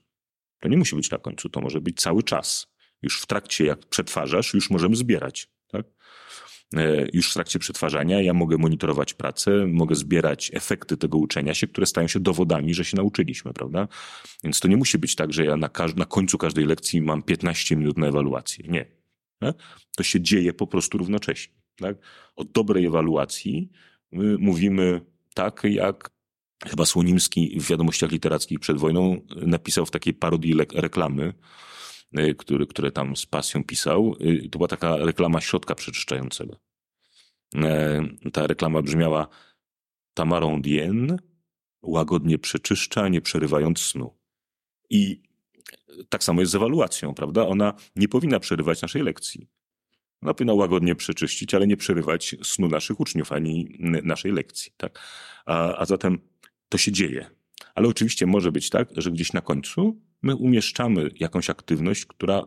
To 0.60 0.70
nie 0.70 0.78
musi 0.78 0.96
być 0.96 1.12
na 1.12 1.18
końcu, 1.18 1.50
to 1.50 1.62
może 1.62 1.82
być 1.82 2.02
cały 2.02 2.24
czas. 2.24 2.68
Już 3.02 3.22
w 3.22 3.26
trakcie, 3.26 3.66
jak 3.66 3.86
przetwarzasz, 3.86 4.54
już 4.54 4.70
możemy 4.70 4.96
zbierać. 4.96 5.50
Tak? 5.68 5.86
E, 6.76 7.08
już 7.14 7.32
w 7.32 7.34
trakcie 7.34 7.60
przetwarzania 7.60 8.22
ja 8.22 8.34
mogę 8.34 8.58
monitorować 8.58 9.14
pracę, 9.14 9.68
mogę 9.68 9.96
zbierać 9.96 10.52
efekty 10.54 10.98
tego 10.98 11.18
uczenia 11.18 11.54
się, 11.54 11.68
które 11.68 11.88
stają 11.88 12.08
się 12.08 12.20
dowodami, 12.20 12.74
że 12.74 12.86
się 12.86 12.98
nauczyliśmy, 12.98 13.54
prawda? 13.54 13.88
Więc 14.44 14.60
to 14.60 14.68
nie 14.68 14.78
musi 14.78 14.98
być 14.98 15.16
tak, 15.16 15.34
że 15.34 15.46
ja 15.46 15.58
na, 15.58 15.70
na 15.96 16.06
końcu 16.06 16.38
każdej 16.38 16.66
lekcji 16.66 17.02
mam 17.02 17.24
15 17.24 17.76
minut 17.76 17.98
na 17.98 18.08
ewaluację. 18.08 18.66
Nie. 18.68 18.86
Tak? 19.40 19.56
To 19.98 20.04
się 20.04 20.22
dzieje 20.22 20.54
po 20.54 20.68
prostu 20.68 20.98
równocześnie. 20.98 21.54
Tak? 21.80 21.98
O 22.36 22.44
dobrej 22.44 22.86
ewaluacji 22.86 23.70
mówimy 24.40 25.02
tak, 25.34 25.62
jak 25.64 26.10
chyba 26.66 26.86
Słonimski 26.86 27.60
w 27.60 27.68
wiadomościach 27.68 28.12
literackich 28.12 28.60
przed 28.60 28.78
wojną 28.78 29.22
napisał 29.36 29.86
w 29.86 29.92
takiej 29.92 30.14
parodii 30.14 30.56
reklamy, 30.74 31.34
Y, 31.34 31.34
który, 32.38 32.68
które 32.68 32.92
tam 32.92 33.16
z 33.16 33.26
pasją 33.26 33.64
pisał. 33.64 34.16
Y, 34.22 34.50
to 34.52 34.60
była 34.60 34.68
taka 34.68 34.98
reklama 34.98 35.42
środka 35.42 35.76
przeczyszczającego. 35.76 36.60
Y, 38.26 38.32
ta 38.32 38.48
reklama 38.48 38.82
brzmiała 38.82 39.28
Tamarą 40.14 40.62
Dien 40.62 41.18
łagodnie 41.82 42.40
przeczyszcza, 42.40 43.08
nie 43.08 43.22
przerywając 43.22 43.80
snu. 43.80 44.18
I 44.90 45.22
tak 46.10 46.24
samo 46.24 46.42
jest 46.42 46.52
z 46.52 46.56
ewaluacją, 46.56 47.14
prawda? 47.14 47.48
Ona 47.48 47.74
nie 47.96 48.08
powinna 48.08 48.40
przerywać 48.40 48.82
naszej 48.82 49.02
lekcji. 49.02 49.48
Ona 50.22 50.34
powinna 50.34 50.54
łagodnie 50.54 50.96
przeczyścić, 50.96 51.54
ale 51.54 51.68
nie 51.68 51.78
przerywać 51.78 52.36
snu 52.44 52.68
naszych 52.68 53.00
uczniów 53.00 53.32
ani 53.32 53.78
naszej 54.04 54.32
lekcji. 54.32 54.72
Tak? 54.78 55.00
A, 55.46 55.76
a 55.76 55.86
zatem 55.86 56.20
to 56.70 56.78
się 56.78 56.92
dzieje. 56.92 57.30
Ale 57.76 57.88
oczywiście 57.88 58.26
może 58.26 58.52
być 58.52 58.70
tak, 58.70 58.90
że 58.98 59.12
gdzieś 59.12 59.34
na 59.34 59.42
końcu 59.42 60.02
my 60.22 60.36
umieszczamy 60.36 61.10
jakąś 61.16 61.50
aktywność, 61.50 62.06
która 62.06 62.44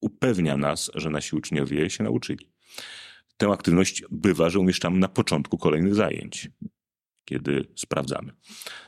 upewnia 0.00 0.56
nas, 0.56 0.90
że 0.94 1.10
nasi 1.10 1.36
uczniowie 1.36 1.90
się 1.90 2.04
nauczyli. 2.04 2.52
Tę 3.36 3.48
aktywność 3.48 4.04
bywa, 4.10 4.50
że 4.50 4.58
umieszczamy 4.58 4.98
na 4.98 5.08
początku 5.08 5.58
kolejnych 5.58 5.94
zajęć, 5.94 6.50
kiedy 7.24 7.66
sprawdzamy. 7.76 8.32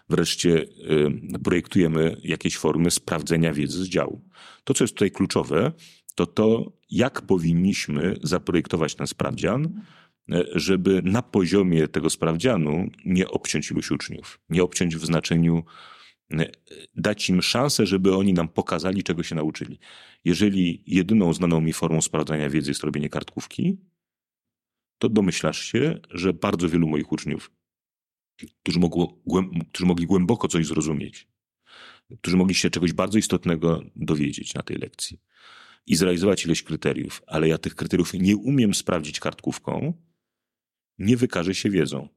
Wreszcie 0.09 0.51
y, 0.51 1.39
projektujemy 1.45 2.17
jakieś 2.23 2.57
formy 2.57 2.91
sprawdzenia 2.91 3.53
wiedzy 3.53 3.85
z 3.85 3.89
działu. 3.89 4.29
To, 4.65 4.75
co 4.75 4.85
jest 4.85 4.95
tutaj 4.95 5.11
kluczowe, 5.11 5.73
to 6.15 6.27
to, 6.27 6.73
jak 6.91 7.23
powinniśmy 7.23 8.17
zaprojektować 8.23 8.95
ten 8.95 9.07
sprawdzian, 9.07 9.65
y, 9.65 10.45
żeby 10.55 11.03
na 11.05 11.23
poziomie 11.23 11.89
tego 11.89 12.11
sprawdzianu 12.11 12.89
nie 13.05 13.29
obciąć 13.29 13.71
iluś 13.71 13.91
uczniów. 13.91 14.41
Nie 14.49 14.63
obciąć 14.63 14.97
w 14.97 15.07
znaczeniu 15.07 15.65
dać 16.95 17.29
im 17.29 17.43
szansę, 17.43 17.87
żeby 17.87 18.17
oni 18.17 18.33
nam 18.33 18.49
pokazali, 18.49 19.03
czego 19.03 19.23
się 19.23 19.35
nauczyli. 19.35 19.79
Jeżeli 20.25 20.83
jedyną 20.87 21.33
znaną 21.33 21.61
mi 21.61 21.73
formą 21.73 22.03
sprawdzania 22.03 22.51
wiedzy 22.51 22.71
jest 22.71 22.85
robienie 22.85 23.09
kartkówki, 23.09 23.79
to 24.99 25.09
domyślasz 25.09 25.59
się, 25.59 26.01
że 26.11 26.33
bardzo 26.33 26.69
wielu 26.69 26.89
moich 26.89 27.13
uczniów, 27.13 27.51
którzy, 28.63 28.79
mogło, 28.79 29.23
którzy 29.73 29.87
mogli 29.87 30.07
głęboko 30.07 30.49
coś 30.49 30.67
zrozumieć, 30.67 31.29
którzy 32.21 32.37
mogli 32.37 32.55
się 32.55 32.71
czegoś 32.71 32.93
bardzo 32.93 33.19
istotnego 33.19 33.83
dowiedzieć 33.97 34.55
na 34.55 34.63
tej 34.63 34.77
lekcji 34.77 35.21
i 35.87 35.97
zrealizować 35.97 36.45
ileś 36.45 36.63
kryteriów, 36.63 37.23
ale 37.27 37.49
ja 37.49 37.59
tych 37.59 37.75
kryteriów 37.75 38.15
nie 38.15 38.37
umiem 38.37 38.75
sprawdzić 38.75 39.21
kartkówką, 39.21 39.93
nie 40.99 41.17
wykaże 41.17 41.55
się 41.55 41.71
wiedzą. 41.71 42.09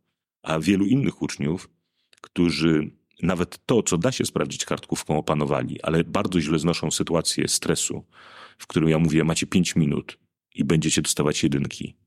A 0.41 0.59
wielu 0.59 0.85
innych 0.85 1.21
uczniów, 1.21 1.69
którzy 2.21 2.91
nawet 3.21 3.65
to, 3.65 3.84
co 3.84 3.97
da 3.97 4.12
się 4.12 4.25
sprawdzić 4.25 4.65
kartkówką, 4.65 5.17
opanowali, 5.17 5.82
ale 5.82 6.03
bardzo 6.03 6.41
źle 6.41 6.60
znoszą 6.60 6.91
sytuację 6.91 7.47
stresu, 7.47 8.06
w 8.58 8.67
którym 8.67 8.89
ja 8.89 8.99
mówię, 8.99 9.23
macie 9.23 9.47
pięć 9.47 9.75
minut 9.75 10.17
i 10.56 10.63
będziecie 10.63 11.01
dostawać 11.01 11.43
jedynki. 11.43 11.97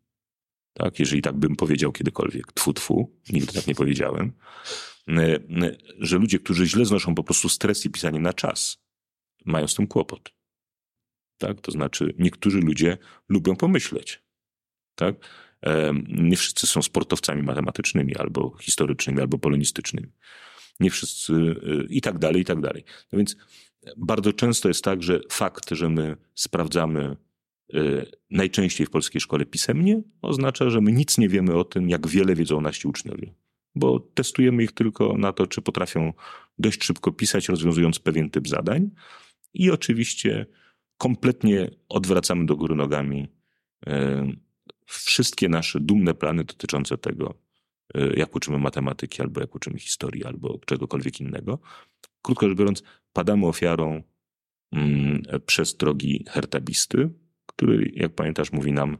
Tak, 0.73 0.99
jeżeli 0.99 1.23
tak 1.23 1.37
bym 1.37 1.57
powiedział 1.57 1.93
kiedykolwiek, 1.93 2.53
tfu, 2.53 2.73
tfu, 2.73 3.17
nigdy 3.33 3.53
tak 3.53 3.67
nie 3.67 3.75
powiedziałem, 3.75 4.33
e, 5.09 5.35
e, 5.35 5.41
że 5.99 6.19
ludzie, 6.19 6.39
którzy 6.39 6.67
źle 6.67 6.85
znoszą 6.85 7.15
po 7.15 7.25
prostu 7.25 7.49
stres 7.49 7.85
i 7.85 7.91
pisanie 7.91 8.21
na 8.21 8.33
czas, 8.33 8.79
mają 9.45 9.69
z 9.69 9.75
tym 9.75 9.87
kłopot. 9.87 10.35
Tak, 11.39 11.61
to 11.61 11.73
znaczy 11.73 12.15
niektórzy 12.19 12.59
ludzie 12.61 12.99
lubią 13.29 13.57
pomyśleć. 13.57 14.23
Tak, 14.95 15.15
e, 15.63 15.93
nie 16.09 16.37
wszyscy 16.37 16.67
są 16.67 16.83
sportowcami 16.83 17.43
matematycznymi, 17.43 18.17
albo 18.17 18.57
historycznymi, 18.61 19.21
albo 19.21 19.39
polonistycznymi 19.39 20.13
nie 20.81 20.91
wszyscy 20.91 21.33
y, 21.33 21.87
i 21.91 22.01
tak 22.01 22.19
dalej, 22.19 22.43
i 22.43 22.45
tak 22.45 22.61
dalej. 22.61 22.85
No 23.13 23.17
więc 23.17 23.37
bardzo 23.97 24.33
często 24.33 24.69
jest 24.69 24.85
tak, 24.85 25.03
że 25.03 25.21
fakt, 25.31 25.71
że 25.71 25.89
my 25.89 26.17
sprawdzamy 26.35 27.17
y, 27.75 28.07
najczęściej 28.31 28.87
w 28.87 28.91
polskiej 28.91 29.21
szkole 29.21 29.47
pisemnie, 29.47 30.03
oznacza, 30.23 30.71
że 30.71 30.81
my 30.81 30.93
nic 30.93 31.19
nie 31.19 31.29
wiemy 31.29 31.55
o 31.55 31.65
tym, 31.65 31.91
jak 31.91 32.07
wiele 32.07 32.35
wiedzą 32.35 32.61
nasi 32.61 32.89
uczniowie. 32.89 33.35
Bo 33.75 34.01
testujemy 34.01 34.63
ich 34.63 34.73
tylko 34.73 35.19
na 35.19 35.33
to, 35.33 35.47
czy 35.47 35.63
potrafią 35.63 36.13
dość 36.59 36.85
szybko 36.85 37.13
pisać, 37.13 37.49
rozwiązując 37.49 37.99
pewien 37.99 38.31
typ 38.31 38.49
zadań. 38.49 38.91
I 39.55 39.71
oczywiście 39.71 40.47
kompletnie 40.97 41.71
odwracamy 41.89 42.47
do 42.47 42.57
góry 42.57 42.75
nogami 42.75 43.29
y, 43.89 43.93
wszystkie 44.87 45.49
nasze 45.49 45.81
dumne 45.81 46.15
plany 46.15 46.45
dotyczące 46.45 46.99
tego, 46.99 47.35
jak 48.17 48.37
uczymy 48.37 48.59
matematyki, 48.59 49.23
albo 49.23 49.41
jak 49.41 49.55
uczymy 49.55 49.79
historii, 49.79 50.25
albo 50.25 50.59
czegokolwiek 50.67 51.21
innego. 51.21 51.59
Krótko 52.23 52.49
rzecz 52.49 52.59
biorąc, 52.59 52.83
padamy 53.13 53.47
ofiarą 53.47 54.03
mm, 54.73 55.23
przestrogi 55.47 56.25
hertabisty, 56.29 57.11
który, 57.47 57.93
jak 57.95 58.15
pamiętasz, 58.15 58.53
mówi 58.53 58.73
nam, 58.73 58.99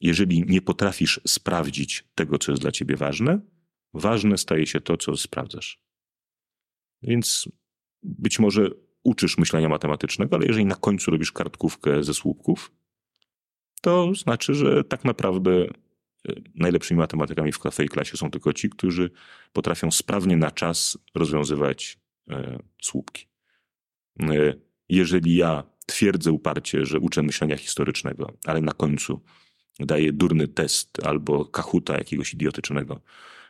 jeżeli 0.00 0.44
nie 0.46 0.60
potrafisz 0.60 1.20
sprawdzić 1.26 2.04
tego, 2.14 2.38
co 2.38 2.52
jest 2.52 2.62
dla 2.62 2.72
ciebie 2.72 2.96
ważne, 2.96 3.40
Ważne 3.94 4.38
staje 4.38 4.66
się 4.66 4.80
to, 4.80 4.96
co 4.96 5.16
sprawdzasz. 5.16 5.80
Więc 7.02 7.48
być 8.02 8.38
może 8.38 8.70
uczysz 9.02 9.38
myślenia 9.38 9.68
matematycznego, 9.68 10.36
ale 10.36 10.46
jeżeli 10.46 10.66
na 10.66 10.74
końcu 10.74 11.10
robisz 11.10 11.32
kartkówkę 11.32 12.02
ze 12.02 12.14
słupków, 12.14 12.72
to 13.82 14.14
znaczy, 14.14 14.54
że 14.54 14.84
tak 14.84 15.04
naprawdę 15.04 15.52
e, 15.52 15.68
najlepszymi 16.54 16.98
matematykami 16.98 17.52
w 17.52 17.76
tej 17.76 17.88
klasie 17.88 18.16
są 18.16 18.30
tylko 18.30 18.52
ci, 18.52 18.70
którzy 18.70 19.10
potrafią 19.52 19.90
sprawnie 19.90 20.36
na 20.36 20.50
czas 20.50 20.98
rozwiązywać 21.14 21.98
e, 22.30 22.58
słupki. 22.82 23.26
E, 24.20 24.54
jeżeli 24.88 25.36
ja 25.36 25.64
twierdzę 25.86 26.32
uparcie, 26.32 26.86
że 26.86 26.98
uczę 26.98 27.22
myślenia 27.22 27.56
historycznego, 27.56 28.32
ale 28.44 28.60
na 28.60 28.72
końcu 28.72 29.22
daję 29.80 30.12
durny 30.12 30.48
test 30.48 31.06
albo 31.06 31.44
kahuta 31.44 31.98
jakiegoś 31.98 32.34
idiotycznego, 32.34 33.00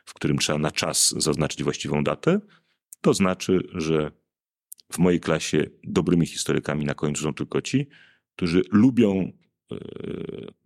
w 0.05 0.13
którym 0.13 0.37
trzeba 0.37 0.59
na 0.59 0.71
czas 0.71 1.09
zaznaczyć 1.17 1.63
właściwą 1.63 2.03
datę, 2.03 2.39
to 3.01 3.13
znaczy, 3.13 3.67
że 3.73 4.11
w 4.91 4.97
mojej 4.97 5.19
klasie 5.19 5.65
dobrymi 5.83 6.25
historykami 6.25 6.85
na 6.85 6.93
końcu 6.93 7.23
są 7.23 7.33
tylko 7.33 7.61
ci, 7.61 7.87
którzy 8.35 8.61
lubią 8.71 9.11
e, 9.11 9.31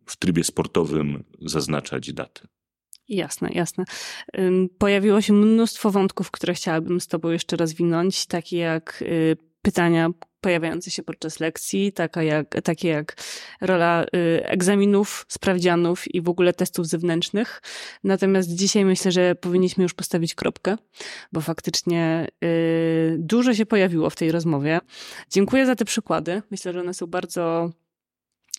w 0.06 0.18
trybie 0.18 0.44
sportowym 0.44 1.24
zaznaczać 1.42 2.14
daty. 2.14 2.48
Jasne, 3.10 3.50
jasne. 3.52 3.84
Pojawiło 4.78 5.22
się 5.22 5.34
mnóstwo 5.34 5.92
wątków, 5.92 6.32
które 6.32 6.54
chciałabym 6.54 7.02
z 7.02 7.08
Tobą 7.08 7.30
jeszcze 7.30 7.56
rozwinąć, 7.56 8.26
takie 8.26 8.58
jak 8.58 9.02
y, 9.02 9.38
pytania 9.62 10.10
pojawiające 10.42 10.92
się 10.92 11.04
podczas 11.04 11.40
lekcji, 11.40 11.92
taka 11.92 12.24
jak, 12.24 12.62
takie 12.64 12.88
jak 12.88 13.16
rola 13.62 14.04
y, 14.04 14.46
egzaminów, 14.46 15.26
sprawdzianów 15.28 16.16
i 16.16 16.22
w 16.22 16.30
ogóle 16.30 16.54
testów 16.54 16.88
zewnętrznych. 16.88 17.62
Natomiast 18.04 18.56
dzisiaj 18.56 18.86
myślę, 18.86 19.12
że 19.12 19.36
powinniśmy 19.36 19.84
już 19.84 19.94
postawić 19.94 20.36
kropkę, 20.36 20.78
bo 21.32 21.42
faktycznie 21.42 22.28
y, 22.44 23.16
dużo 23.20 23.54
się 23.54 23.66
pojawiło 23.66 24.10
w 24.10 24.16
tej 24.16 24.32
rozmowie. 24.32 24.80
Dziękuję 25.30 25.66
za 25.66 25.76
te 25.76 25.86
przykłady. 25.86 26.42
Myślę, 26.52 26.74
że 26.74 26.80
one 26.80 26.94
są 26.94 27.08
bardzo, 27.08 27.72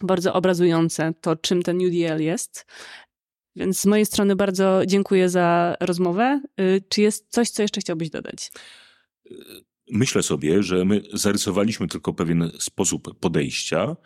bardzo 0.03 0.35
obrazujące 0.35 1.15
to, 1.21 1.37
czym 1.37 1.63
ten 1.63 1.77
UDL 1.77 2.23
jest. 2.23 2.67
Więc 3.57 3.81
z 3.81 3.87
mojej 3.87 4.07
strony 4.07 4.37
bardzo 4.37 4.83
dziękuję 4.87 5.29
za 5.29 5.77
rozmowę. 5.81 6.43
Y, 6.61 6.85
czy 6.89 7.03
jest 7.03 7.27
coś, 7.29 7.51
co 7.51 7.63
jeszcze 7.63 7.81
chciałbyś 7.81 8.11
dodać? 8.11 8.51
Myślę 9.91 10.23
sobie, 10.23 10.63
że 10.63 10.85
my 10.85 11.03
zarysowaliśmy 11.13 11.89
tylko 11.89 12.15
pewien 12.15 12.51
sposób 12.59 13.19
podejścia, 13.21 13.97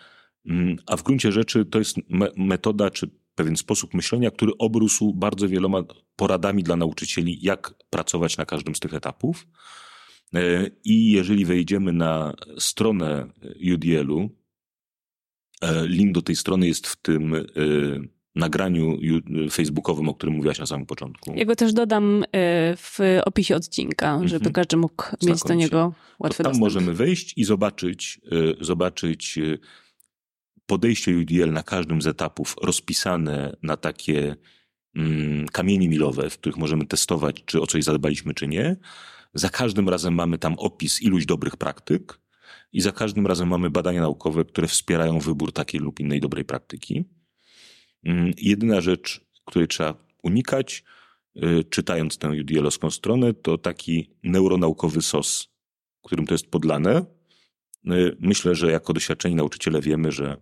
mm, 0.47 0.76
a 0.86 0.97
w 0.97 1.03
gruncie 1.03 1.32
rzeczy 1.32 1.64
to 1.64 1.78
jest 1.78 1.97
metoda 2.36 2.91
czy 2.91 3.11
pewien 3.34 3.57
sposób 3.57 3.95
myślenia, 3.95 4.30
który 4.30 4.53
obrósł 4.59 5.14
bardzo 5.14 5.49
wieloma 5.49 5.82
poradami 6.16 6.62
dla 6.62 6.76
nauczycieli, 6.76 7.39
jak 7.43 7.74
pracować 7.91 8.36
na 8.36 8.47
każdym 8.47 8.74
z 8.74 8.80
tych 8.80 8.95
etapów. 8.95 9.47
E, 10.34 10.70
I 10.84 11.11
jeżeli 11.12 11.45
wejdziemy 11.45 11.93
na 11.93 12.34
stronę 12.59 13.26
UDL-u, 13.74 14.30
link 15.86 16.12
do 16.12 16.22
tej 16.22 16.36
strony 16.36 16.68
jest 16.68 16.86
w 16.86 16.96
tym 16.96 17.34
e, 17.34 17.44
nagraniu 18.38 18.98
facebookowym, 19.50 20.09
o 20.09 20.14
którym 20.14 20.34
mówiłaś 20.34 20.59
na 20.59 20.66
samym 20.66 20.86
początku. 20.86 21.34
Ja 21.36 21.44
go 21.44 21.56
też 21.56 21.72
dodam 21.72 22.22
e, 22.22 22.26
w 22.76 22.98
opisie 23.24 23.56
odcinka, 23.56 24.20
żeby 24.24 24.36
mhm. 24.36 24.52
każdy 24.52 24.76
mógł 24.76 25.02
Znakomicie. 25.02 25.32
mieć 25.32 25.42
do 25.42 25.54
niego 25.54 25.92
łatwy 26.18 26.38
to 26.38 26.44
tam 26.44 26.52
dostęp. 26.52 26.61
możemy 26.61 26.94
wejść 26.94 27.38
i 27.38 27.44
zobaczyć, 27.44 28.20
e, 28.61 28.64
zobaczyć 28.64 29.38
e, 29.38 29.59
podejście 30.66 31.16
UDL 31.16 31.52
na 31.52 31.62
każdym 31.62 32.02
z 32.02 32.06
etapów 32.06 32.56
rozpisane 32.62 33.56
na 33.62 33.76
takie 33.76 34.36
mm, 34.96 35.46
kamienie 35.46 35.88
milowe, 35.88 36.30
w 36.30 36.38
których 36.38 36.56
możemy 36.56 36.86
testować, 36.86 37.42
czy 37.46 37.61
o 37.61 37.66
coś 37.66 37.84
zadbaliśmy, 37.84 38.34
czy 38.34 38.48
nie. 38.48 38.76
Za 39.34 39.48
każdym 39.48 39.88
razem 39.88 40.14
mamy 40.14 40.38
tam 40.38 40.54
opis 40.59 41.02
iluś 41.02 41.26
dobrych 41.26 41.56
praktyk 41.56 42.20
i 42.72 42.80
za 42.80 42.92
każdym 42.92 43.26
razem 43.26 43.48
mamy 43.48 43.70
badania 43.70 44.00
naukowe, 44.00 44.44
które 44.44 44.68
wspierają 44.68 45.18
wybór 45.18 45.52
takiej 45.52 45.80
lub 45.80 46.00
innej 46.00 46.20
dobrej 46.20 46.44
praktyki. 46.44 47.04
Mm, 48.04 48.32
jedyna 48.36 48.80
rzecz, 48.80 49.20
której 49.44 49.68
trzeba 49.68 49.94
unikać, 50.22 50.84
y, 51.36 51.64
czytając 51.64 52.18
tę 52.18 52.28
judielowską 52.28 52.90
stronę, 52.90 53.34
to 53.34 53.58
taki 53.58 54.10
neuronaukowy 54.22 55.02
sos, 55.02 55.48
którym 56.02 56.26
to 56.26 56.34
jest 56.34 56.50
podlane. 56.50 57.04
Y, 57.86 58.16
myślę, 58.20 58.54
że 58.54 58.70
jako 58.70 58.92
doświadczeni 58.92 59.34
nauczyciele 59.34 59.80
wiemy, 59.80 60.12
że 60.12 60.36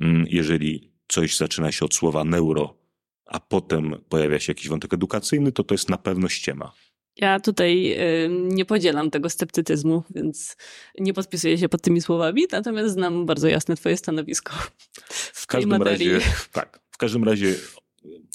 mm, 0.00 0.26
jeżeli 0.30 0.92
coś 1.08 1.36
zaczyna 1.36 1.72
się 1.72 1.84
od 1.84 1.94
słowa 1.94 2.24
neuro, 2.24 2.78
a 3.26 3.40
potem 3.40 3.96
pojawia 4.08 4.40
się 4.40 4.50
jakiś 4.50 4.68
wątek 4.68 4.94
edukacyjny, 4.94 5.52
to 5.52 5.64
to 5.64 5.74
jest 5.74 5.88
na 5.88 5.98
pewno 5.98 6.28
ściema. 6.28 6.72
Ja 7.16 7.40
tutaj 7.40 7.98
nie 8.30 8.64
podzielam 8.64 9.10
tego 9.10 9.30
sceptycyzmu, 9.30 10.02
więc 10.14 10.56
nie 10.98 11.14
podpisuję 11.14 11.58
się 11.58 11.68
pod 11.68 11.82
tymi 11.82 12.00
słowami, 12.00 12.42
natomiast 12.52 12.94
znam 12.94 13.26
bardzo 13.26 13.48
jasne 13.48 13.76
Twoje 13.76 13.96
stanowisko. 13.96 14.54
W, 15.02 15.42
w 15.42 15.46
każdym 15.46 15.70
materii. 15.70 16.12
razie, 16.12 16.26
tak. 16.52 16.80
W 16.90 16.96
każdym 16.96 17.24
razie 17.24 17.54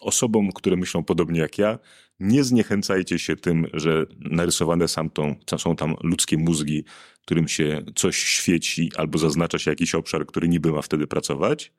osobom, 0.01 0.51
które 0.51 0.75
myślą 0.75 1.03
podobnie 1.03 1.39
jak 1.39 1.57
ja, 1.57 1.79
nie 2.19 2.43
zniechęcajcie 2.43 3.19
się 3.19 3.35
tym, 3.35 3.67
że 3.73 4.05
narysowane 4.19 4.87
są, 4.87 5.09
tą, 5.09 5.35
są 5.57 5.75
tam 5.75 5.95
ludzkie 6.03 6.37
mózgi, 6.37 6.83
którym 7.25 7.47
się 7.47 7.81
coś 7.95 8.17
świeci 8.17 8.91
albo 8.97 9.17
zaznacza 9.17 9.59
się 9.59 9.71
jakiś 9.71 9.95
obszar, 9.95 10.25
który 10.25 10.47
niby 10.47 10.71
ma 10.71 10.81
wtedy 10.81 11.07
pracować. 11.07 11.73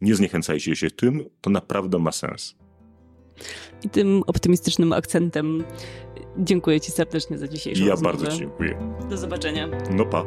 Nie 0.00 0.14
zniechęcajcie 0.14 0.76
się 0.76 0.90
tym, 0.90 1.24
to 1.40 1.50
naprawdę 1.50 1.98
ma 1.98 2.12
sens. 2.12 2.56
I 3.82 3.90
tym 3.90 4.22
optymistycznym 4.26 4.92
akcentem 4.92 5.64
dziękuję 6.38 6.80
Ci 6.80 6.92
serdecznie 6.92 7.38
za 7.38 7.48
dzisiejszą 7.48 7.84
ja 7.84 7.90
rozmowę. 7.90 8.16
Ja 8.18 8.22
bardzo 8.22 8.38
dziękuję. 8.38 8.78
Do 9.10 9.16
zobaczenia. 9.16 9.68
No 9.90 10.04
pa. 10.04 10.24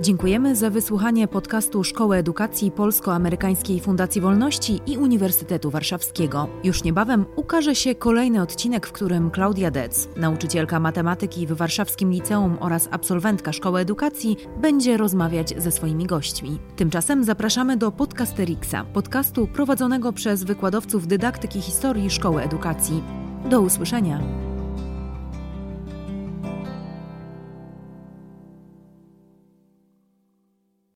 Dziękujemy 0.00 0.56
za 0.56 0.70
wysłuchanie 0.70 1.28
podcastu 1.28 1.84
Szkoły 1.84 2.16
Edukacji 2.16 2.70
Polsko-Amerykańskiej 2.70 3.80
Fundacji 3.80 4.20
Wolności 4.20 4.80
i 4.86 4.98
Uniwersytetu 4.98 5.70
Warszawskiego. 5.70 6.48
Już 6.64 6.84
niebawem 6.84 7.24
ukaże 7.36 7.74
się 7.74 7.94
kolejny 7.94 8.42
odcinek, 8.42 8.86
w 8.86 8.92
którym 8.92 9.30
Klaudia 9.30 9.70
Dec, 9.70 10.08
nauczycielka 10.16 10.80
matematyki 10.80 11.46
w 11.46 11.52
Warszawskim 11.52 12.10
Liceum 12.10 12.56
oraz 12.60 12.88
absolwentka 12.90 13.52
Szkoły 13.52 13.80
Edukacji, 13.80 14.36
będzie 14.60 14.96
rozmawiać 14.96 15.54
ze 15.62 15.70
swoimi 15.70 16.06
gośćmi. 16.06 16.58
Tymczasem 16.76 17.24
zapraszamy 17.24 17.76
do 17.76 17.92
Podcasterixa, 17.92 18.84
podcastu 18.92 19.46
prowadzonego 19.46 20.12
przez 20.12 20.44
wykładowców 20.44 21.06
dydaktyki 21.06 21.60
historii 21.60 22.10
Szkoły 22.10 22.42
Edukacji. 22.42 23.02
Do 23.50 23.60
usłyszenia. 23.60 24.47